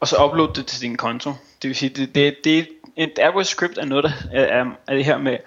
[0.00, 1.32] og så uploade det til din konto.
[1.62, 5.04] Det vil sige, det, det, det, et AdWords script er noget, der er, er det
[5.04, 5.38] her med,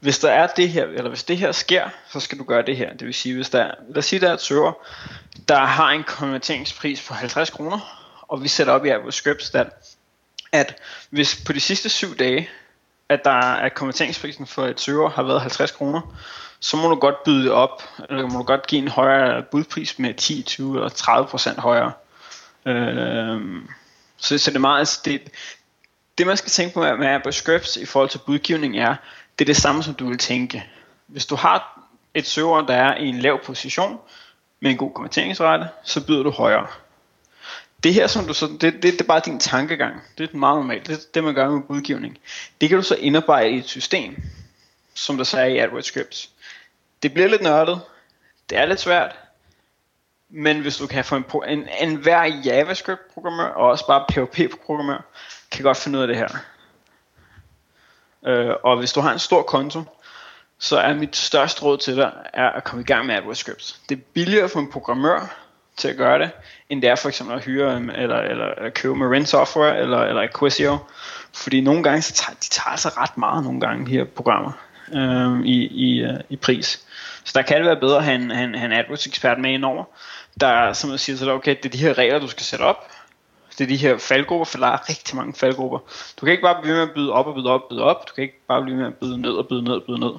[0.00, 2.76] hvis der er det her, eller hvis det her sker, så skal du gøre det
[2.76, 2.92] her.
[2.92, 4.72] Det vil sige, hvis der, lad os sige, der er et server,
[5.48, 7.80] der har en konverteringspris på 50 kroner,
[8.28, 9.68] og vi sætter op i AdWords scripts, at,
[10.52, 10.76] at
[11.10, 12.48] hvis på de sidste syv dage,
[13.08, 16.00] at der at konverteringsprisen for et server har været 50 kroner,
[16.60, 19.98] så må du godt byde det op, eller må du godt give en højere budpris
[19.98, 21.92] med 10, 20 eller 30 procent højere.
[22.66, 23.40] Øh,
[24.16, 25.22] så, så det er meget, altså det,
[26.18, 28.96] det man skal tænke på med, med scripts i forhold til budgivning er,
[29.38, 30.64] det er det samme som du vil tænke.
[31.06, 31.80] Hvis du har
[32.14, 33.98] et server, der er i en lav position,
[34.60, 36.66] med en god konverteringsrate, så byder du højere.
[37.84, 40.02] Det her, som du så, det, det, det er bare din tankegang.
[40.18, 40.86] Det er meget normalt.
[40.86, 42.18] Det er det, man gør med budgivning.
[42.60, 44.22] Det kan du så indarbejde i et system,
[44.94, 46.30] som der sagde i AdWords Scripts.
[47.02, 47.80] Det bliver lidt nørdet.
[48.50, 49.18] Det er lidt svært.
[50.28, 55.04] Men hvis du kan få en, en, en hver JavaScript-programmør, og også bare PHP-programmør,
[55.50, 56.28] kan godt finde ud af det her.
[58.26, 59.82] Øh, og hvis du har en stor konto,
[60.58, 63.80] så er mit største råd til dig er at komme i gang med AdWords Scripts.
[63.88, 65.43] Det er billigere for en programmør
[65.76, 66.30] til at gøre det,
[66.68, 70.22] end det er for eksempel at hyre eller, eller, eller købe Marin Software eller, eller
[70.22, 70.78] Acquisio.
[71.34, 74.52] Fordi nogle gange, så tager, de tager altså ret meget nogle gange, de her programmer,
[74.94, 76.86] øh, i, i, øh, i pris.
[77.24, 79.38] Så der kan det være bedre at have en, have en, have en AdWords ekspert
[79.38, 79.84] med indover,
[80.40, 82.90] der som siger til dig, okay, det er de her regler, du skal sætte op,
[83.58, 85.78] det er de her faldgrupper, for der er rigtig mange faldgrupper.
[86.20, 88.08] Du kan ikke bare blive med at byde op og byde op og byde op.
[88.08, 90.12] Du kan ikke bare blive med at byde ned og byde ned og byde ned.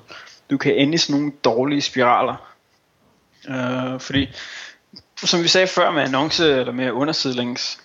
[0.49, 2.35] Du kan ende i sådan nogle dårlige spiraler.
[3.49, 4.29] Øh, fordi,
[5.17, 7.79] som vi sagde før med annonce eller med undersidelinks,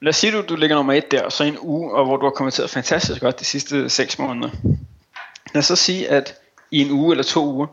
[0.00, 2.16] lad os sige, du, du ligger nummer et der, og så en uge, og hvor
[2.16, 4.50] du har kommenteret fantastisk godt de sidste 6 måneder.
[5.54, 6.34] Lad os så sige, at
[6.70, 7.66] i en uge eller to uger,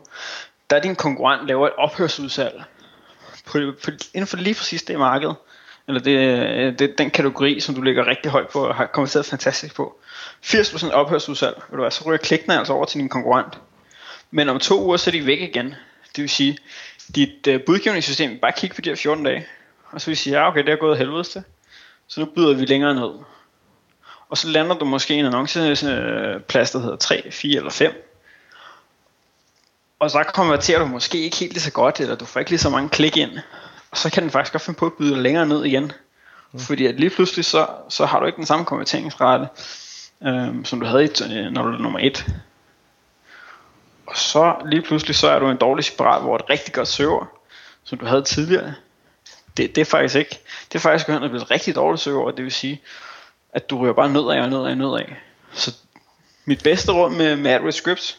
[0.70, 2.62] der er din konkurrent laver et ophørsudsalg
[3.46, 5.30] på, på, inden for lige præcis det marked,
[5.88, 9.74] eller det, det, den kategori, som du ligger rigtig højt på og har kommenteret fantastisk
[9.74, 9.98] på.
[10.44, 13.58] 80% ophørsudsalg, vil du være, så ryger klikkene altså over til din konkurrent.
[14.30, 15.74] Men om to uger, så er de væk igen.
[16.16, 16.58] Det vil sige,
[17.14, 19.46] dit uh, budgivningssystem, bare kig på de her 14 dage,
[19.90, 21.42] og så vil sige, ja okay, det er gået helvedes til.
[22.06, 23.10] Så nu byder vi længere ned.
[24.28, 27.92] Og så lander du måske en annonceplads, der hedder 3, 4 eller 5.
[29.98, 32.60] Og så konverterer du måske ikke helt lige så godt, eller du får ikke lige
[32.60, 33.30] så mange klik ind.
[33.90, 35.92] Og så kan den faktisk godt finde på at byde længere ned igen.
[36.52, 36.58] Mm.
[36.58, 39.48] Fordi at lige pludselig, så, så har du ikke den samme konverteringsrate,
[40.22, 42.26] øhm, som du havde, øh, når du er nummer et.
[44.08, 47.26] Og så lige pludselig, så er du en dårlig spiral, hvor et rigtig godt server,
[47.84, 48.74] som du havde tidligere,
[49.56, 50.38] det, det er faktisk ikke,
[50.72, 52.80] det er faktisk gået at blive et rigtig dårligt server, det vil sige,
[53.52, 55.04] at du ryger bare nedad og nedad og nedad.
[55.52, 55.74] Så
[56.44, 58.18] mit bedste råd med, med AdWords Scripts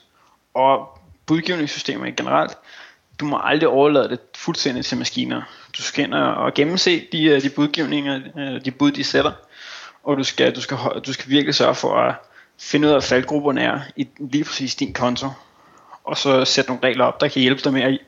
[0.53, 2.57] og budgivningssystemer generelt,
[3.19, 5.41] du må aldrig overlade det fuldstændig til maskiner.
[5.77, 9.31] Du skal ind og gennemse de, øh, de budgivninger, øh, de bud, de sætter.
[10.03, 12.15] Og du skal, du skal, du skal virkelig sørge for at
[12.59, 15.27] finde ud af, hvad faldgrupperne er i lige præcis din konto.
[16.10, 17.99] Og så sætte nogle regler op, der kan hjælpe dig med at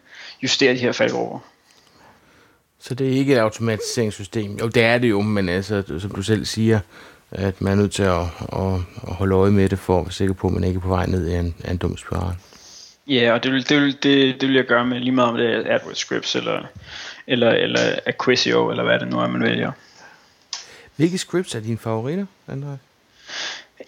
[0.43, 1.39] justere de her faldgrupper.
[2.79, 4.57] Så det er ikke et automatiseringssystem?
[4.57, 6.79] Jo, det er det jo, men altså, som du selv siger,
[7.31, 8.21] at man er nødt til at,
[8.53, 8.73] at,
[9.07, 10.87] at holde øje med det, for at være sikker på, at man ikke er på
[10.87, 12.35] vej ned i en, en dum spiral.
[13.07, 15.37] Ja, og det vil, det, vil, det, det vil jeg gøre med lige meget om
[15.37, 16.61] det er AdWords Scripts, eller,
[17.27, 19.71] eller, eller Acquisio, eller hvad det nu er, man vælger.
[20.95, 22.79] Hvilke scripts er dine favoritter, Andreas?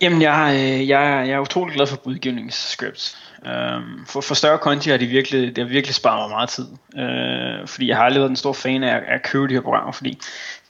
[0.02, 0.56] Jamen, jeg,
[0.88, 3.18] jeg, jeg er utrolig glad for budgivningsscripts.
[3.46, 6.68] Um, for, for større konti har de virkelig, det har virkelig sparet mig meget tid.
[6.98, 9.92] Øh, fordi jeg har aldrig været en stor fan af, at købe de her programmer,
[9.92, 10.20] fordi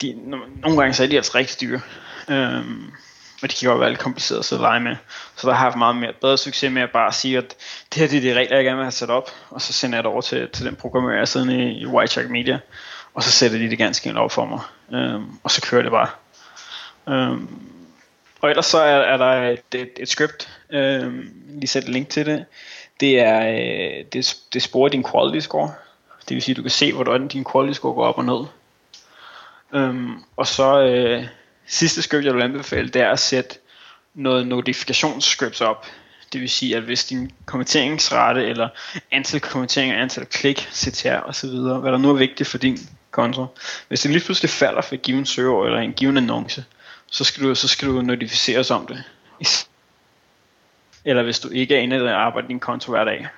[0.02, 0.14] de,
[0.62, 1.80] nogle gange så er de altså rigtig dyre.
[2.28, 2.92] Um,
[3.42, 4.96] og de kan jo være lidt komplicerede at lege med.
[5.36, 7.54] Så der har jeg haft meget mere, bedre succes med at bare sige, at
[7.94, 9.98] det her det er de regler, jeg gerne vil have sat op, og så sender
[9.98, 12.58] jeg det over til, til den programmør, jeg sidder i, i Whiteshark Media,
[13.14, 14.60] og så sætter de det ganske enkelt op for mig,
[15.14, 16.08] um, og så kører det bare.
[17.06, 17.73] Um,
[18.44, 22.26] og ellers så er, er der et, et, et script, um, lige sætte link til
[22.26, 22.44] det.
[23.00, 25.72] Det er øh, det, det sporer din quality score.
[26.28, 28.46] Det vil sige, at du kan se, hvordan din quality score går op og ned.
[29.74, 31.26] Øhm, og så øh,
[31.66, 33.58] sidste script, jeg vil anbefale, det er at sætte
[34.14, 35.86] noget notifikationsscripts op.
[36.32, 38.68] Det vil sige, at hvis din kommenteringsrate eller
[39.10, 42.78] antal kommenteringer, antal klik, CTR osv., hvad der nu er vigtigt for din
[43.10, 43.46] konto,
[43.88, 46.64] hvis det lige pludselig falder for et given server eller en given annonce,
[47.14, 49.04] så skal du, så skal du notificeres om det.
[51.04, 53.28] Eller hvis du ikke er inde der arbejder din konto hver dag.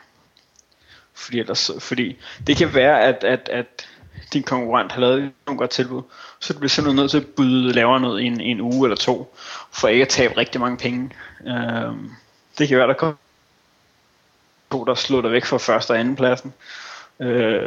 [1.15, 2.17] Fordi, ellers, fordi
[2.47, 3.89] det kan være, at, at, at
[4.33, 6.03] din konkurrent har lavet nogle godt tilbud,
[6.41, 8.97] så du bliver simpelthen nødt til at byde lavere noget i en, en uge eller
[8.97, 9.37] to,
[9.73, 11.11] for ikke at tabe rigtig mange penge.
[11.47, 12.11] Øhm,
[12.59, 13.17] det kan være, der kommer
[14.73, 16.53] to, der slår dig væk fra første og anden pladsen,
[17.21, 17.59] øh,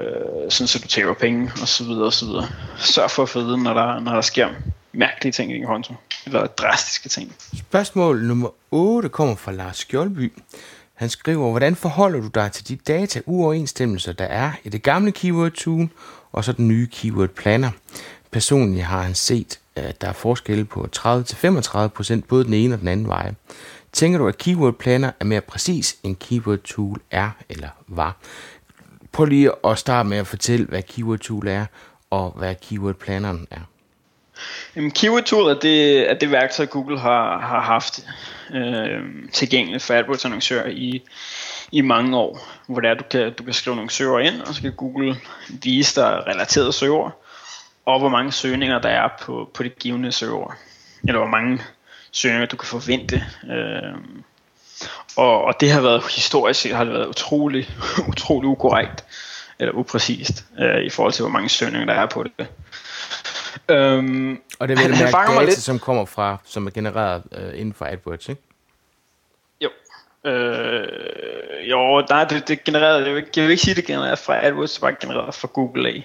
[0.49, 2.47] sådan så du taber penge, og så videre, og så videre.
[2.78, 4.49] Sørg for at få vide, når der, når der sker
[4.94, 5.94] mærkelige ting i din konto,
[6.26, 7.36] eller drastiske ting.
[7.56, 10.34] Spørgsmål nummer 8 kommer fra Lars Skjoldby.
[10.94, 15.12] Han skriver, hvordan forholder du dig til de data uoverensstemmelser, der er i det gamle
[15.12, 15.90] keyword tool,
[16.32, 17.72] og så den nye keyword planner.
[18.32, 22.88] Personligt har han set, at der er forskelle på 30-35% både den ene og den
[22.88, 23.34] anden vej.
[23.92, 28.18] Tænker du, at keyword planner er mere præcis end keyword tool er eller var?
[29.12, 31.66] Prøv lige at starte med at fortælle, hvad keyword tool er,
[32.10, 33.62] og hvad keyword planneren er.
[34.76, 38.00] Jamen, Keyword Tool er det, er det værktøj, Google har, har haft
[38.54, 39.02] øh,
[39.34, 41.02] tilgængeligt for AdWords annoncører i,
[41.72, 44.56] i mange år, hvor det er, du kan, du kan skrive nogle søger ind, og
[44.56, 45.16] så kan Google
[45.50, 47.12] vise dig relaterede søger,
[47.86, 50.58] og hvor mange søgninger der er på, på det givende søger,
[51.04, 51.62] eller hvor mange
[52.12, 53.24] søgninger du kan forvente.
[53.50, 53.94] Øh,
[55.18, 57.70] og, og det har været historisk set har det været utrolig,
[58.12, 59.06] utrolig ukorrekt,
[59.60, 62.48] eller upræcist, øh, i forhold til hvor mange søgninger der er på det.
[63.70, 65.58] Øhm, og det er vel mærke data, lidt.
[65.58, 68.41] som kommer fra, som er genereret øh, inden for AdWords, ikke?
[69.62, 69.70] Jo.
[70.30, 74.45] Øh, jo, nej, det, det genereret, jeg vil, jeg vil ikke sige, det genereret fra
[74.45, 76.02] AdWords, det var genereret fra Google A.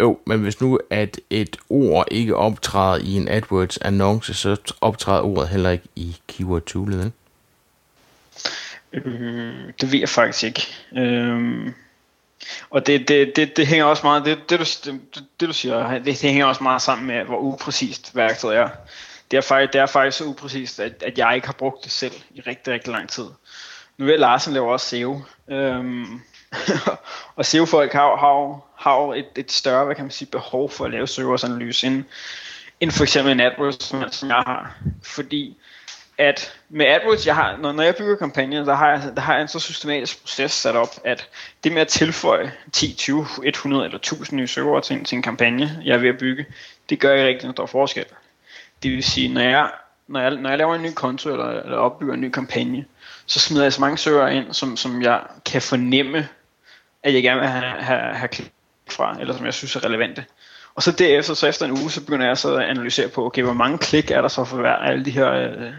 [0.00, 5.22] Jo, men hvis nu at et ord ikke optræder i en AdWords annonce, så optræder
[5.22, 7.16] ordet heller ikke i keyword toolet, ikke?
[8.92, 10.66] Øh, det ved jeg faktisk ikke.
[10.96, 11.72] Øh,
[12.70, 15.90] og det, det, det, det hænger også meget, det, det, du, det, det du siger,
[15.92, 18.68] det, det hænger også meget sammen med, hvor upræcist værktøjet er.
[19.30, 21.92] Det er faktisk, det er faktisk så upræcist, at, at jeg ikke har brugt det
[21.92, 23.26] selv i rigtig, rigtig lang tid.
[23.98, 25.22] Nu ved Larsen laver også SEO.
[25.48, 26.20] Øhm,
[27.36, 30.90] og SEO-folk har, har, har et, et større, hvad kan man sige, behov for at
[30.90, 32.04] lave søgeårsanalyse end,
[32.80, 33.84] end for eksempel en AdWords,
[34.16, 34.76] som jeg har.
[35.02, 35.56] Fordi
[36.18, 39.32] at med AdWords, jeg har, når, når jeg bygger kampagner, der har, jeg, der har
[39.32, 41.28] jeg en så systematisk proces sat op, at
[41.64, 45.82] det med at tilføje 10, 20, 100 eller 1000 nye søgere til, til en kampagne,
[45.84, 46.46] jeg er ved at bygge,
[46.88, 48.04] det gør ikke rigtig stor forskel.
[48.82, 49.70] Det vil sige, når jeg,
[50.08, 52.84] når jeg, når jeg laver en ny konto eller, eller opbygger en ny kampagne,
[53.26, 56.28] så smider jeg så mange søgere ind, som, som jeg kan fornemme,
[57.02, 58.52] at jeg gerne vil have, have, have klik
[58.90, 60.24] fra, eller som jeg synes er relevante.
[60.74, 63.42] Og så derefter, så efter en uge, så begynder jeg så at analysere på, okay,
[63.42, 65.72] hvor mange klik er der så for hver af alle de her øh,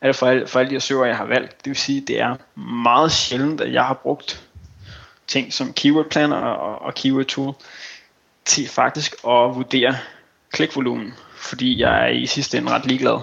[0.00, 1.64] er det for, alle, for alle de her søger, jeg har valgt.
[1.64, 4.42] Det vil sige, det er meget sjældent, at jeg har brugt
[5.26, 7.54] ting som Keyword Planner og, og Keyword Tool
[8.44, 9.96] til faktisk at vurdere
[10.52, 13.20] klikvolumen, fordi jeg er i sidste ende ret ligeglad.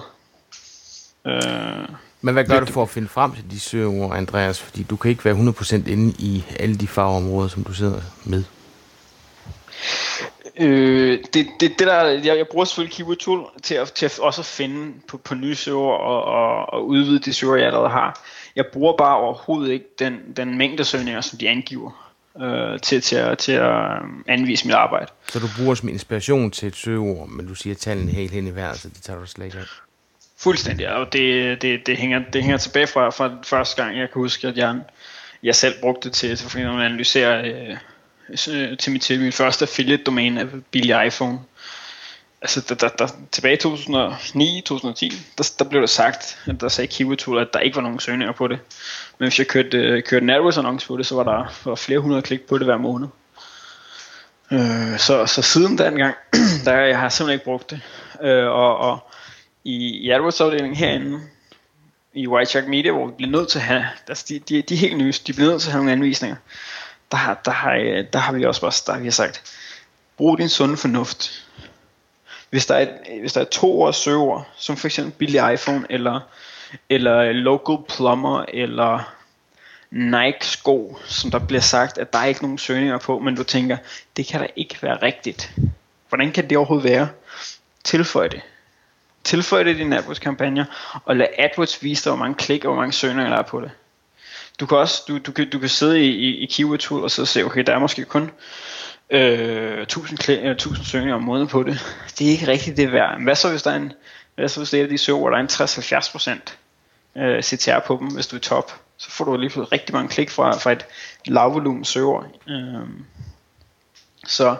[1.26, 1.88] Øh,
[2.20, 4.60] Men hvad gør du for at finde frem til de søgeord, Andreas?
[4.62, 8.44] Fordi du kan ikke være 100% inde i alle de fagområder, som du sidder med.
[10.60, 14.18] Øh, det, det, det der, jeg, jeg bruger selvfølgelig Keyword Tool til at, til at
[14.18, 17.88] også at finde på, på nye søger og, og, og udvide de søger, jeg allerede
[17.88, 18.24] har.
[18.56, 21.90] Jeg bruger bare overhovedet ikke den, den mængde søgninger, som de angiver.
[22.40, 23.74] øh, til, til, at, til at
[24.28, 25.06] anvise mit arbejde.
[25.28, 28.54] Så du bruger som inspiration til et søgeord, men du siger tallene helt hen i
[28.54, 29.64] vejret, så det tager du slet ikke af?
[30.38, 34.22] Fuldstændig, og det, det, det, hænger, det hænger tilbage fra, fra første gang, jeg kan
[34.22, 34.80] huske, at jeg,
[35.42, 37.76] jeg selv brugte det til, til at analysere øh,
[38.78, 41.38] til, mit, til min første affiliate-domæne af billig iPhone.
[42.42, 46.88] Altså, der, der, der, tilbage i 2009-2010, der, der blev der sagt, at der sagde
[46.88, 48.58] Keyword Tool, at der ikke var nogen søgninger på det.
[49.18, 51.74] Men hvis jeg kørte, øh, kørte en AdWords annonce på det, så var der var
[51.74, 53.08] flere hundrede klik på det hver måned.
[54.52, 56.14] Øh, så, så siden den gang,
[56.64, 57.80] der jeg har simpelthen ikke brugt det.
[58.22, 58.98] Øh, og, og
[59.64, 61.20] i, i AdWords-afdelingen herinde,
[62.14, 64.98] i White Media, hvor vi bliver nødt til at have, altså de, de, de helt
[64.98, 66.36] nye, de bliver nødt til at have nogle anvisninger.
[67.10, 69.42] Der har, der har, øh, der har vi også bare der har vi sagt,
[70.16, 71.46] brug din sunde fornuft.
[72.50, 75.86] Hvis der er, et, hvis der er to års søger, som for eksempel billig iPhone,
[75.90, 76.20] eller,
[76.88, 79.14] eller local plumber, eller
[79.90, 83.42] Nike sko, som der bliver sagt, at der er ikke nogen søgninger på, men du
[83.42, 83.76] tænker,
[84.16, 85.52] det kan da ikke være rigtigt.
[86.08, 87.08] Hvordan kan det overhovedet være?
[87.84, 88.40] Tilføj det.
[89.24, 90.64] Tilføj det i dine AdWords-kampagner,
[91.04, 93.60] og lad AdWords vise dig, hvor mange klik og hvor mange søgninger der er på
[93.60, 93.70] det.
[94.60, 97.10] Du kan også du, du, kan, du kan sidde i, i, i Keyword Tool og
[97.10, 98.30] så se, okay, der er måske kun
[99.10, 101.78] øh, 1000, klik, 1000 søgninger om måneden på det.
[102.18, 103.22] Det er ikke rigtigt det værd.
[103.22, 103.92] Hvad så hvis der er en,
[104.34, 105.46] hvad så hvis det er de server, der er en
[107.16, 108.72] 60-70% øh, CTR på dem, hvis du er top?
[108.96, 110.86] Så får du lige pludselig rigtig mange klik fra, fra et
[111.26, 112.30] lavvolumen søger.
[112.48, 112.88] Øh,
[114.26, 114.56] så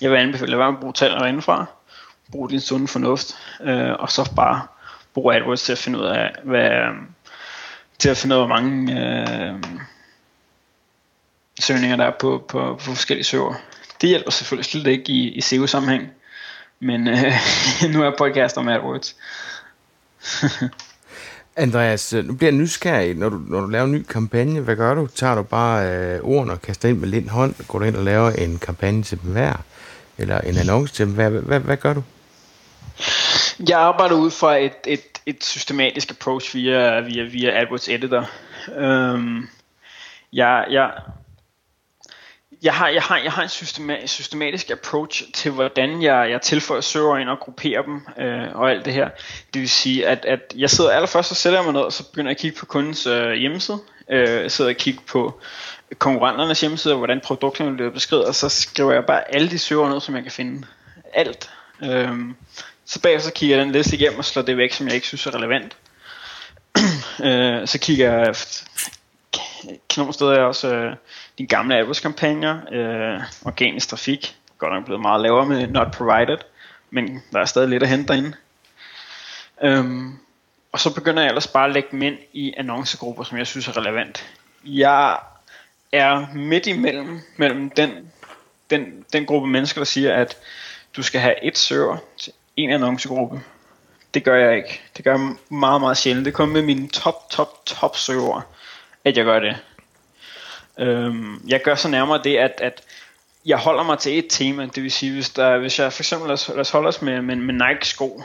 [0.00, 1.66] jeg vil anbefale at være med at bruge tallene derindefra
[2.32, 4.62] brug din sunde fornuft, øh, og så bare
[5.14, 6.70] brug AdWords til at finde ud af, hvad,
[7.98, 9.54] til at finde ud af, hvor mange øh,
[11.60, 13.54] søgninger der er på, på, på forskellige søger.
[14.00, 16.08] Det hjælper selvfølgelig slet ikke i, i SEO-sammenhæng,
[16.80, 17.32] men øh,
[17.92, 19.16] nu er podcast om AdWords.
[21.56, 24.76] Andreas, øh, nu bliver jeg nysgerrig, når du, når du laver en ny kampagne, hvad
[24.76, 25.06] gør du?
[25.06, 27.54] Tager du bare øh, ordene og kaster ind med lind hånd?
[27.68, 29.52] Går du ind og laver en kampagne til dem hver?
[30.18, 31.28] Eller en annonce til dem hver?
[31.28, 32.02] Hvad, hvad, hvad gør du?
[33.68, 38.30] Jeg arbejder ud fra et, et, et systematisk approach via, via, via AdWords Editor.
[38.76, 39.48] Øhm,
[40.32, 40.90] jeg, jeg,
[42.62, 46.80] jeg har, jeg har, jeg har en systematisk, systematisk approach til, hvordan jeg, jeg tilføjer
[46.80, 49.08] søger ind og grupperer dem øh, og alt det her.
[49.54, 52.10] Det vil sige, at, at jeg sidder allerførst, så sætter jeg mig ned, og så
[52.10, 53.78] begynder jeg at kigge på kundens øh, hjemmeside.
[54.10, 55.40] Øh, sidder og kigger på
[55.98, 60.00] konkurrenternes hjemmeside, hvordan produkterne bliver beskrevet, og så skriver jeg bare alle de søger ned,
[60.00, 60.66] som jeg kan finde.
[61.14, 61.50] Alt.
[61.84, 62.18] Øh,
[62.92, 65.06] så bagefter så kigger jeg den liste igennem og slår det væk, som jeg ikke
[65.06, 65.76] synes er relevant.
[67.26, 68.34] øh, så kigger jeg
[69.96, 70.96] nogle steder er også øh,
[71.38, 76.38] de gamle AdWords-kampagner, øh, organisk trafik, godt nok blevet meget lavere med not provided,
[76.90, 78.32] men der er stadig lidt at hente derinde.
[79.62, 80.18] Øhm,
[80.72, 83.68] og så begynder jeg ellers bare at lægge dem ind i annoncegrupper, som jeg synes
[83.68, 84.26] er relevant.
[84.64, 85.18] Jeg
[85.92, 88.12] er midt imellem mellem den,
[88.70, 90.36] den, den gruppe mennesker, der siger, at
[90.96, 93.40] du skal have et server til en annoncegruppe.
[94.14, 94.80] Det gør jeg ikke.
[94.96, 96.24] Det gør jeg meget, meget sjældent.
[96.26, 98.46] Det er kun med mine top, top, top søger,
[99.04, 99.56] at jeg gør det.
[100.78, 102.82] Øhm, jeg gør så nærmere det, at, at
[103.46, 104.66] jeg holder mig til et tema.
[104.74, 107.02] Det vil sige, hvis, der, hvis jeg for eksempel, lad os, lad os holde os
[107.02, 108.22] med, med, med Nike sko,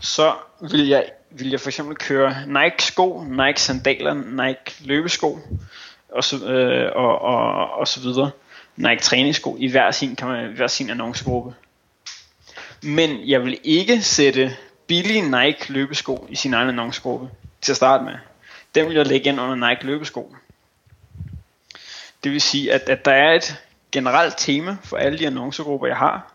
[0.00, 0.34] så
[0.70, 5.38] vil jeg, vil jeg for eksempel køre Nike sko, Nike sandaler, Nike løbesko,
[6.08, 8.30] og så, øh, og, og, og så videre.
[8.76, 11.54] Nike træningssko i hver sin, kan man, hver sin annoncegruppe.
[12.82, 14.56] Men jeg vil ikke sætte
[14.86, 17.30] billige Nike løbesko i sin egen annoncegruppe
[17.60, 18.14] til at starte med.
[18.74, 20.36] Den vil jeg lægge ind under Nike løbesko.
[22.24, 23.62] Det vil sige, at, at der er et
[23.92, 26.32] generelt tema for alle de annoncegrupper, jeg har,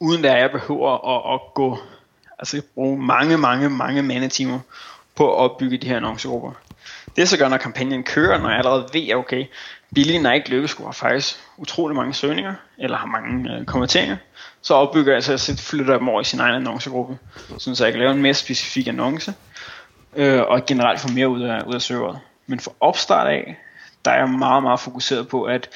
[0.00, 1.78] uden at jeg behøver at, at gå,
[2.38, 4.60] altså bruge mange, mange, mange mandetimer
[5.14, 6.52] på at opbygge de her annoncegrupper.
[7.16, 9.46] Det så gør, når kampagnen kører, når jeg allerede ved, at okay,
[9.94, 14.16] billige Nike løbesko har faktisk utrolig mange søgninger, eller har mange øh, konverteringer,
[14.64, 17.18] så opbygger jeg, altså jeg flytter dem over i sin egen annoncegruppe,
[17.58, 19.34] så jeg kan lave en mere specifik annonce,
[20.16, 22.18] øh, og generelt få mere ud af, ud af serveret.
[22.46, 23.56] Men for opstart af,
[24.04, 25.68] der er jeg meget, meget fokuseret på, at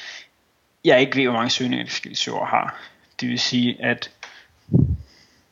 [0.84, 2.80] jeg ikke ved, hvor mange søgninger de forskellige server har.
[3.20, 4.11] Det vil sige, at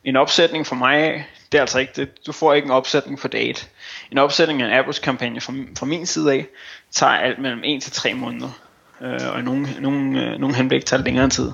[0.05, 2.27] en opsætning for mig det er altså ikke det.
[2.27, 3.67] Du får ikke en opsætning for date.
[4.11, 6.47] En opsætning af en AdWords kampagne fra, fra min side af,
[6.91, 8.51] tager alt mellem 1 til 3 måneder.
[9.01, 11.53] Øh, og i nogle, nogle, øh, nogle henblik tager det længere tid.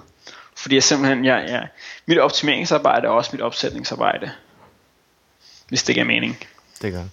[0.63, 1.69] Fordi jeg simpelthen, jeg, jeg,
[2.07, 4.33] mit optimeringsarbejde er også mit opsætningsarbejde.
[5.69, 6.39] Hvis det giver mening.
[6.83, 7.05] Det gør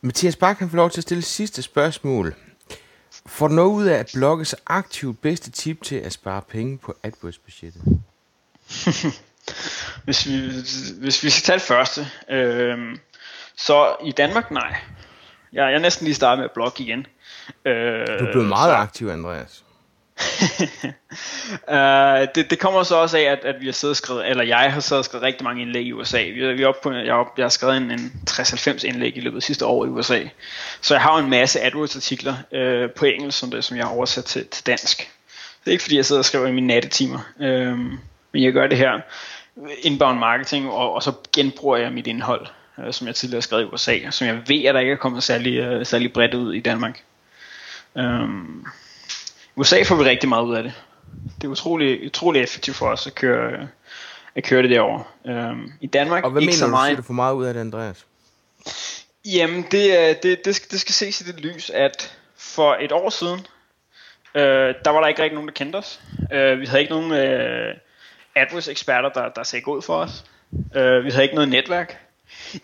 [0.00, 2.34] Mathias Bak kan få lov til at stille sidste spørgsmål.
[3.26, 6.78] Får du noget ud af at blogge så aktivt bedste tip til at spare penge
[6.78, 7.82] på AdWords-budgettet?
[10.04, 10.50] hvis, vi,
[11.00, 12.78] hvis vi skal tage det første, øh,
[13.56, 14.76] så i Danmark nej.
[15.52, 17.06] Jeg, jeg er næsten lige startet med at blogge igen.
[17.64, 19.64] Øh, du er blevet meget så, aktiv, Andreas
[21.68, 24.44] uh, det, det kommer så også af, at, at vi har siddet og skrevet, eller
[24.44, 26.22] jeg har siddet og skrevet rigtig mange indlæg i USA.
[26.22, 29.20] Vi, vi er oppe på, jeg, op, jeg har skrevet en, en 60-90 indlæg i
[29.20, 30.20] løbet af sidste år i USA.
[30.80, 34.24] Så jeg har en masse AdWords-artikler uh, på engelsk, som, det, som jeg har oversat
[34.24, 34.98] til, til dansk.
[35.64, 37.78] Det er ikke fordi, jeg sidder og skriver i mine nattetimer, uh,
[38.32, 39.00] men jeg gør det her
[39.82, 42.46] inbound marketing, og, og så genbruger jeg mit indhold,
[42.78, 44.96] uh, som jeg tidligere har skrevet i USA, som jeg ved, at der ikke er
[44.96, 47.02] kommet særlig, uh, særlig bredt ud i Danmark.
[47.94, 48.66] Um,
[49.56, 50.72] USA får vi rigtig meget ud af det.
[51.36, 53.68] Det er utrolig, utrolig effektivt for os at køre,
[54.34, 55.04] at køre det derovre.
[55.24, 56.98] Um, I Danmark Og hvad ikke mener så du, meget.
[56.98, 58.06] du får meget ud af det, Andreas?
[59.24, 63.10] Jamen, det, det, det, skal, det skal ses i det lys, at for et år
[63.10, 63.46] siden,
[64.34, 66.00] øh, der var der ikke rigtig nogen, der kendte os.
[66.32, 67.74] Øh, vi havde ikke nogen øh,
[68.36, 70.24] AdWords-eksperter, der, der sagde god for os.
[70.76, 71.98] Øh, vi havde ikke noget netværk.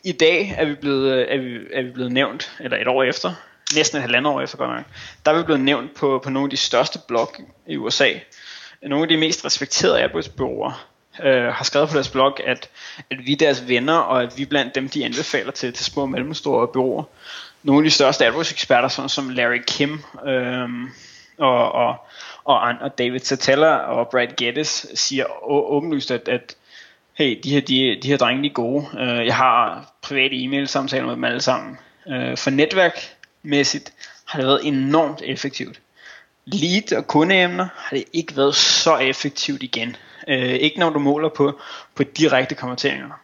[0.05, 3.03] I dag er vi blevet, øh, er vi, er vi blevet nævnt, eller et år
[3.03, 3.35] efter,
[3.75, 4.85] næsten et halvandet år efter godt nok,
[5.27, 7.35] der er vi blevet nævnt på, på nogle af de største blog
[7.67, 8.13] i USA.
[8.83, 10.89] Nogle af de mest respekterede arbejdsbyråer
[11.23, 12.71] øh, har skrevet på deres blog, at,
[13.11, 15.85] at vi er deres venner, og at vi er blandt dem, de anbefaler til, til
[15.85, 17.05] små og mellemstore bureauer.
[17.63, 20.69] Nogle af de største AdWords-eksperter, sådan som Larry Kim øh,
[21.39, 21.97] og, og,
[22.45, 26.57] og, and- og David Satella og Brad Geddes, siger åbenlyst, at, at
[27.15, 28.87] hey, de her, de, de her drenge, de er gode.
[28.99, 31.79] Øh, jeg har private e-mail-samtaler med dem alle sammen.
[32.09, 32.51] Øh, for
[33.43, 33.93] mæssigt
[34.25, 35.81] har det været enormt effektivt.
[36.45, 39.97] Lead og kundeemner har det ikke været så effektivt igen.
[40.29, 41.61] Øh, ikke når du måler på,
[41.95, 43.21] på direkte konverteringer.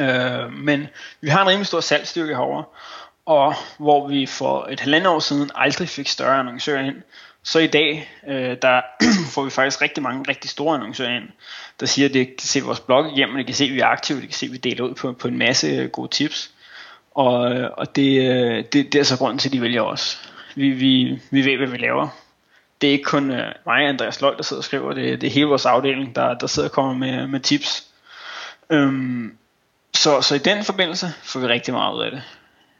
[0.00, 0.88] Øh, men
[1.20, 2.64] vi har en rimelig stor salgsstyrke herovre,
[3.26, 7.02] og hvor vi for et halvandet år siden aldrig fik større annoncører ind,
[7.42, 8.80] så i dag, øh, der
[9.34, 11.28] får vi faktisk rigtig mange rigtig store annoncører ind,
[11.80, 13.86] der siger, at de kan se vores blog igennem, de kan se, at vi er
[13.86, 16.50] aktive, de kan se, at vi deler ud på, på en masse gode tips.
[17.14, 17.40] Og,
[17.76, 20.30] og det, øh, det, det er så grunden til, at de vælger os.
[20.54, 22.08] Vi, vi, vi ved, hvad vi laver.
[22.80, 25.26] Det er ikke kun øh, mig og Andreas Løg, der sidder og skriver, det, det
[25.26, 27.86] er hele vores afdeling, der, der sidder og kommer med, med tips.
[28.70, 29.36] Øhm,
[29.94, 32.22] så, så i den forbindelse får vi rigtig meget ud af det.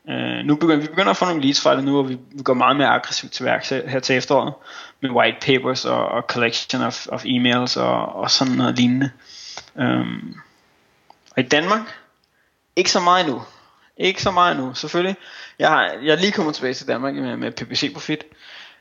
[0.08, 2.42] Øh, nu begynder vi begynder at få nogle leads fra det nu, og vi, vi
[2.42, 4.54] går meget mere aggressivt til værks her, til efteråret,
[5.00, 9.10] med white papers og, og collection of, of emails og, og sådan noget lignende.
[9.78, 10.34] Øhm,
[11.30, 11.80] og i Danmark,
[12.76, 13.42] ikke så meget endnu.
[13.96, 15.16] Ikke så meget nu, selvfølgelig.
[15.58, 18.24] Jeg, har, jeg er lige kommet tilbage til Danmark med, med PPC Profit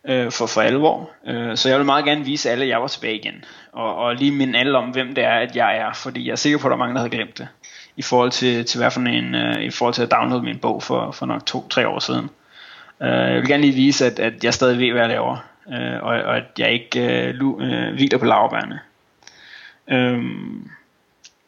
[0.05, 1.09] øh, for, for alvor.
[1.27, 3.45] Øh, så jeg vil meget gerne vise alle, at jeg var tilbage igen.
[3.71, 5.93] Og, og lige minde alle om, hvem det er, at jeg er.
[5.93, 7.47] Fordi jeg er sikker på, at der er mange, der havde glemt det.
[7.95, 10.83] I forhold til, til hvad for en, øh, i forhold til at downloade min bog
[10.83, 12.29] for, for nok to-tre år siden.
[13.01, 15.37] Øh, jeg vil gerne lige vise, at, at jeg stadig ved, hvad jeg laver.
[15.73, 18.79] Øh, og, og at jeg ikke øh, lu, øh, hviler på lavbærne.
[19.87, 20.23] Øh,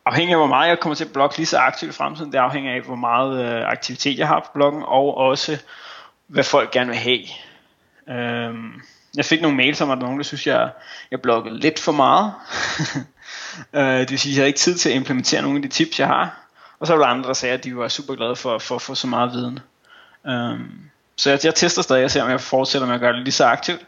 [0.06, 2.38] afhængig af hvor meget jeg kommer til at blogge lige så aktivt i fremtiden, det
[2.38, 5.58] afhænger af hvor meget øh, aktivitet jeg har på bloggen, og også
[6.28, 7.22] hvad folk gerne vil have.
[8.10, 8.82] Øhm,
[9.16, 10.70] jeg fik nogle mails om, at der nogen, der synes, jeg,
[11.12, 12.34] jeg bloggede lidt for meget.
[13.74, 15.68] øh, det vil sige, at jeg havde ikke tid til at implementere nogle af de
[15.68, 16.40] tips, jeg har.
[16.80, 18.82] Og så var der andre, der sagde, at de var super glade for, for at
[18.82, 19.60] få så meget viden.
[20.28, 23.24] Øhm, så jeg, jeg tester stadig og ser, om jeg fortsætter med at gøre det
[23.24, 23.86] lige så aktivt.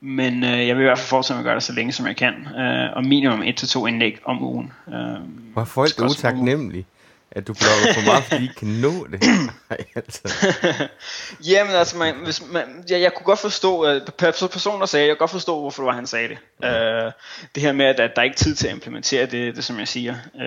[0.00, 2.06] Men øh, jeg vil i hvert fald fortsætte med at gøre det så længe, som
[2.06, 2.34] jeg kan.
[2.58, 4.72] Øh, og minimum 1-2 indlæg om ugen.
[4.88, 4.94] Øh,
[5.52, 6.86] Hvor er folk også- utaknemmelige,
[7.30, 9.22] at du blogger for meget, fordi ikke kan nå det.
[9.70, 10.20] Ej, altså.
[11.50, 14.00] Jamen altså, man, hvis man, jeg, jeg kunne godt forstå, uh,
[14.50, 16.38] personer sagde, jeg kunne godt forstå, hvorfor det var, han sagde det.
[16.64, 17.12] Uh,
[17.54, 19.78] det her med, at, at der er ikke tid til at implementere det, det som
[19.78, 20.14] jeg siger.
[20.34, 20.42] Uh,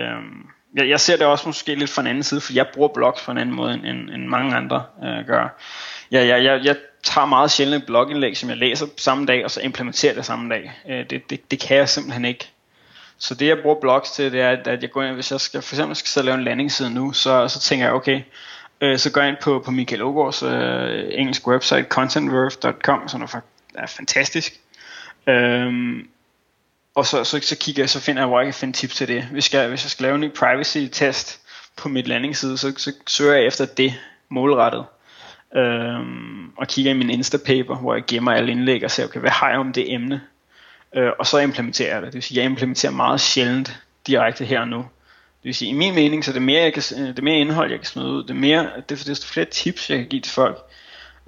[0.76, 3.22] jeg, jeg ser det også måske lidt fra en anden side, for jeg bruger blogs
[3.22, 5.58] på en anden måde, end, end, mange andre uh, gør.
[6.10, 9.50] Jeg, jeg, jeg, jeg tager meget sjældent et blogindlæg, som jeg læser samme dag, og
[9.50, 10.72] så implementerer det samme dag.
[10.88, 12.50] Øh, det, det, det kan jeg simpelthen ikke.
[13.18, 15.62] Så det jeg bruger blogs til, det er, at jeg går ind, hvis jeg skal,
[15.62, 18.20] for eksempel skal sidde og lave en landingsside nu, så, så tænker jeg, okay,
[18.80, 23.40] øh, så går jeg ind på, på Michael Ågaards øh, engelsk website, contentworth.com, som er,
[23.74, 24.60] er fantastisk.
[25.26, 26.08] Øhm,
[26.94, 29.08] og så, så, så kigger jeg, så finder jeg, hvor jeg kan finde tips til
[29.08, 29.22] det.
[29.22, 31.40] Hvis jeg, hvis jeg skal lave en ny privacy test
[31.76, 33.94] på mit landingsside, så, så søger jeg efter det
[34.28, 34.84] målrettet.
[35.56, 39.30] Øhm, og kigger i min Instapaper, hvor jeg gemmer alle indlæg og ser, okay, hvad
[39.30, 40.20] har jeg om det emne?
[40.96, 42.06] Øh, og så implementerer jeg det.
[42.06, 44.78] Det vil sige, jeg implementerer meget sjældent direkte her og nu.
[44.78, 47.70] Det vil sige, i min mening, så det mere, jeg kan, øh, det mere indhold,
[47.70, 50.58] jeg kan smide ud, det mere, det, desto flere tips, jeg kan give til folk,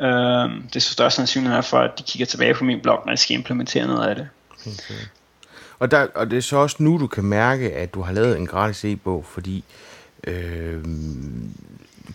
[0.01, 3.19] øh, desto større sandsynlighed er for, at de kigger tilbage på min blog, når jeg
[3.19, 4.29] skal implementere noget af det.
[4.61, 5.01] Okay.
[5.79, 8.37] Og, der, og det er så også nu, du kan mærke, at du har lavet
[8.37, 9.65] en gratis e-bog, fordi
[10.27, 10.85] øh,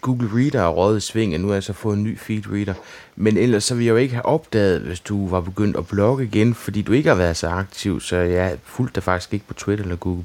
[0.02, 2.44] Google Reader er røget i sving, og nu har jeg så fået en ny feed
[2.52, 2.74] reader.
[3.16, 6.24] Men ellers så ville jeg jo ikke have opdaget, hvis du var begyndt at blogge
[6.24, 9.54] igen, fordi du ikke har været så aktiv, så jeg fulgte dig faktisk ikke på
[9.54, 10.24] Twitter eller Google+.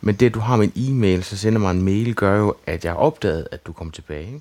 [0.00, 2.84] Men det, at du har min e-mail, så sender mig en mail, gør jo, at
[2.84, 4.26] jeg har opdaget, at du kom tilbage.
[4.26, 4.40] Ikke?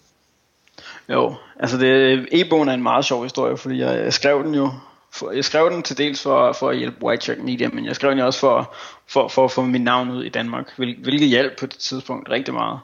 [1.09, 4.71] Jo, altså det, e-bogen er en meget sjov historie, fordi jeg skrev den jo
[5.15, 7.95] for, jeg skrev den til dels for, for at hjælpe White Shark Media, men jeg
[7.95, 8.73] skrev den også for,
[9.07, 12.29] for, for at få mit navn ud i Danmark, hvil, hvilket hjalp på det tidspunkt
[12.29, 12.79] rigtig meget.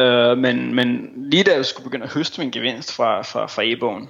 [0.00, 3.62] Øh, men, men lige da jeg skulle begynde at høste min gevinst fra, fra, fra
[3.64, 4.08] e-bogen,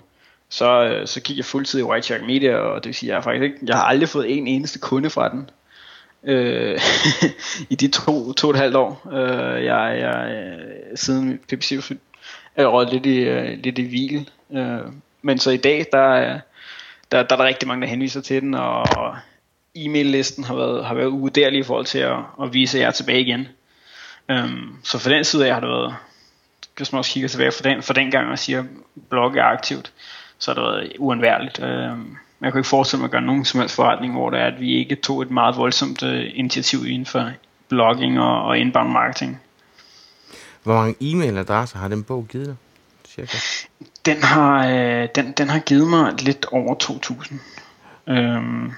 [0.49, 3.17] så, øh, så gik jeg fuldtid i White Shark Media, og det vil sige, jeg
[3.17, 5.51] jeg, faktisk ikke, jeg har aldrig fået en eneste kunde fra den.
[6.25, 6.81] Øh,
[7.71, 11.97] i de to, to og et halvt år, øh, jeg, jeg, øh, siden PPC
[12.57, 14.31] er røget lidt i, uh, lidt i hvil.
[14.49, 16.41] Uh, men så i dag, der,
[17.13, 19.17] der, der er der rigtig mange, der henviser til den, og
[19.75, 23.49] e-mail-listen har været, har været uvurderlig i forhold til at, at vise jer tilbage igen.
[24.29, 25.97] Um, så for den side af har det været,
[26.77, 28.67] hvis man også kigger tilbage for den, for den gang og siger, at
[29.11, 29.93] blog er aktivt,
[30.39, 31.59] så har det været uundværligt.
[31.59, 34.47] Um, jeg kunne ikke forestille mig at gøre nogen som helst forretning, hvor det er,
[34.47, 37.31] at vi ikke tog et meget voldsomt uh, initiativ inden for
[37.69, 39.41] blogging og, og inbound marketing.
[40.63, 42.57] Hvor mange e-mailadresser har den bog givet dig?
[43.07, 43.39] Cirka?
[44.07, 46.75] Den har, øh, den, den har givet mig lidt over
[48.09, 48.73] 2.000 øhm,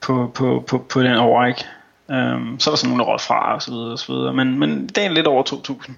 [0.00, 1.64] på, på, på, på den overræk.
[2.12, 4.34] Øhm, så er der sådan nogle, der råd fra og så videre, og så videre.
[4.34, 5.92] Men, men det er lidt over 2.000.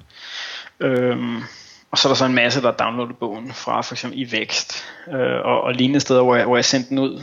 [0.80, 1.42] Øhm,
[1.90, 4.32] og så er der så en masse, der har downloadet bogen fra for eksempel i
[4.32, 7.22] Vækst øh, og, og lignende steder, hvor jeg, hvor jeg sendte den ud,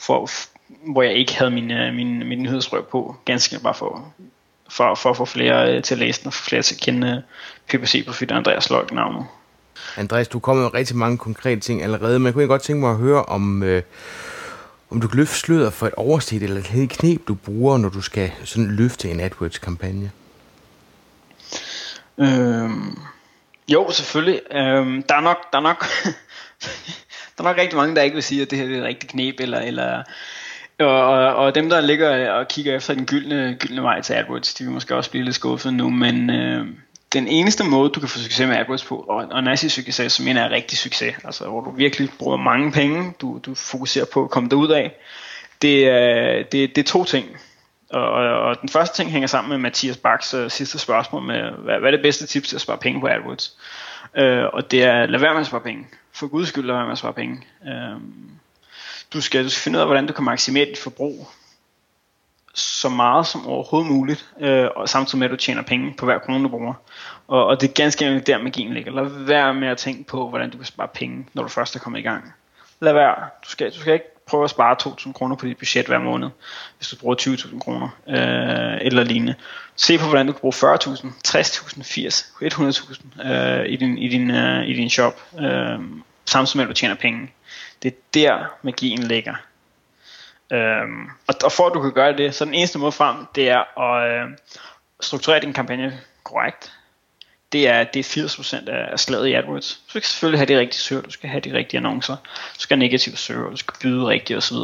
[0.00, 0.30] for,
[0.92, 4.12] hvor jeg ikke havde min, øh, min, min nyhedsbrev på, ganske bare for,
[4.70, 6.80] for, for at få flere øh, til at læse den, og få flere til at
[6.80, 7.22] kende
[7.72, 9.26] øh, PPC på og Andreas Løg navnet.
[9.96, 12.90] Andreas, du kommer med rigtig mange konkrete ting allerede, men jeg kunne godt tænke mig
[12.90, 13.82] at høre om, øh,
[14.90, 18.00] om du kan løfte sløret for et overset eller et knep, du bruger, når du
[18.00, 20.10] skal sådan løfte en AdWords-kampagne.
[22.18, 22.98] Øhm,
[23.68, 24.40] jo, selvfølgelig.
[24.52, 25.84] Øhm, der er nok, der er nok,
[27.38, 29.12] der er nok rigtig mange, der ikke vil sige, at det her er et rigtigt
[29.12, 30.02] knep, eller, eller
[30.78, 34.54] og, og, og dem, der ligger og kigger efter den gyldne, gyldne vej til AdWords,
[34.54, 36.66] de vil måske også blive lidt skuffet nu, men øh,
[37.14, 39.70] den eneste måde, du kan få succes med AdWords på, og, og når jeg siger
[39.70, 43.54] succes, så mener jeg rigtig succes, altså hvor du virkelig bruger mange penge, du, du
[43.54, 44.92] fokuserer på at komme derud af,
[45.62, 47.26] det, er, det, det er to ting.
[47.90, 51.50] Og, og, og den første ting hænger sammen med Mathias Baks uh, sidste spørgsmål med,
[51.50, 53.56] hvad, hvad er det bedste tips til at spare penge på AdWords?
[54.18, 55.86] Uh, og det er, lad være med at spare penge.
[56.12, 57.42] For guds skyld, lad være med at spare penge.
[57.60, 58.02] Uh,
[59.12, 61.28] du, skal, du skal finde ud af, hvordan du kan maksimere dit forbrug
[62.54, 66.18] så meget som overhovedet muligt, øh, og samtidig med at du tjener penge på hver
[66.18, 66.74] krone du bruger.
[67.28, 68.92] Og, og det er ganske enkelt der magien ligger.
[68.92, 71.80] Lad være med at tænke på, hvordan du kan spare penge, når du først er
[71.80, 72.34] kommet i gang.
[72.80, 73.28] Lad være.
[73.44, 76.28] Du skal, du skal ikke prøve at spare 2.000 kroner på dit budget hver måned,
[76.78, 79.34] hvis du bruger 20.000 kroner øh, eller lignende.
[79.76, 84.30] Se på, hvordan du kan bruge 40.000, 60.000, 80, 100.000 øh, i, din, i, din,
[84.30, 85.78] øh, i din shop, øh,
[86.24, 87.32] samtidig med at du tjener penge.
[87.82, 89.34] Det er der magien ligger.
[90.54, 93.48] Øhm, og, og for at du kan gøre det, så den eneste måde frem, det
[93.48, 94.28] er at øh,
[95.00, 96.72] strukturere din kampagne korrekt.
[97.52, 99.80] Det er, det er 80% af slaget i AdWords.
[99.86, 102.16] Du skal selvfølgelig have de rigtige søger, du skal have de rigtige annoncer,
[102.56, 104.56] du skal have negative søger, du skal byde rigtigt osv.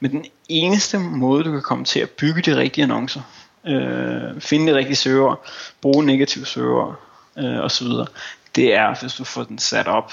[0.00, 3.20] Men den eneste måde, du kan komme til at bygge de rigtige annoncer,
[3.66, 5.40] øh, finde de rigtige søger,
[5.80, 7.00] bruge negative søger
[7.38, 7.86] øh, osv.,
[8.56, 10.12] det er, hvis du får den sat op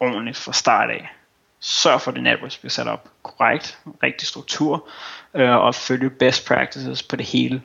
[0.00, 1.15] ordentligt fra start af
[1.60, 4.88] sørg for, at din AdWords bliver sat op korrekt, rigtig struktur,
[5.34, 7.62] øh, og følge best practices på det hele.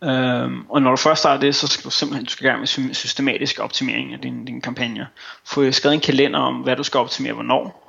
[0.00, 2.58] Um, og når du først starter det, så skal du simpelthen du skal i gang
[2.58, 5.06] med systematisk optimering af din, din kampagne.
[5.44, 7.80] Få skrevet en kalender om, hvad du skal optimere hvornår.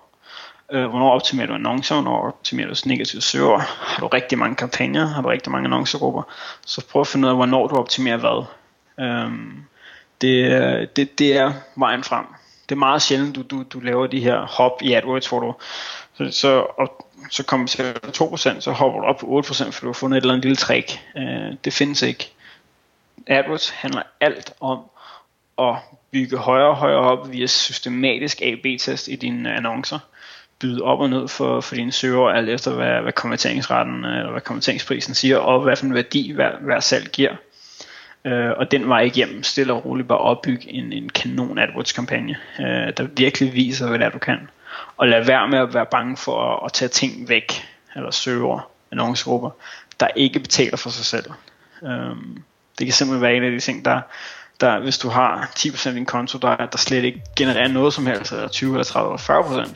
[0.73, 3.57] Uh, hvornår optimerer du annoncer, hvornår optimerer du negative søger.
[3.59, 6.23] Har du rigtig mange kampagner, har du rigtig mange annoncegrupper,
[6.65, 8.45] så prøv at finde ud af, hvornår du optimerer hvad.
[9.25, 9.65] Um,
[10.21, 12.25] det, øh, det, det er vejen frem
[12.69, 15.53] det er meget sjældent, du, du, du laver de her hop i AdWords, hvor du
[16.17, 19.87] så, så, og, så kommer til 2%, så hopper du op på 8%, for du
[19.87, 20.99] har fundet et eller andet lille trick.
[21.15, 22.31] Uh, det findes ikke.
[23.27, 24.79] AdWords handler alt om
[25.59, 25.75] at
[26.11, 29.99] bygge højere og højere op via systematisk A-B-test i dine annoncer.
[30.59, 34.31] Byde op og ned for, for dine søger, alt efter hvad, hvad konverteringsretten øh, eller
[34.31, 37.35] hvad konverteringsprisen siger, og hvad for en værdi hver, hver salg giver
[38.25, 41.91] øh, og den var ikke hjem stille og roligt bare opbygge en, en kanon AdWords
[41.91, 44.49] kampagne, øh, der virkelig viser, hvad det er, du kan.
[44.97, 48.59] Og lad være med at være bange for at, at tage ting væk, eller søge
[48.91, 49.49] annoncegrupper,
[49.99, 51.31] der ikke betaler for sig selv.
[51.83, 52.15] Øh,
[52.79, 54.01] det kan simpelthen være en af de ting, der,
[54.61, 58.05] der hvis du har 10% af din konto, der, der slet ikke genererer noget som
[58.05, 59.73] helst, eller 20 eller 30 eller 40%,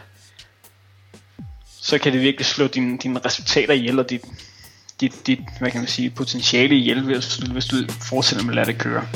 [1.82, 4.22] så kan det virkelig slå dine, din resultater ihjel, og dit,
[5.02, 7.76] dit, dit hvad kan man sige, potentiale ihjel, hvis, hvis du
[8.10, 9.08] fortsætter med at lade det køre.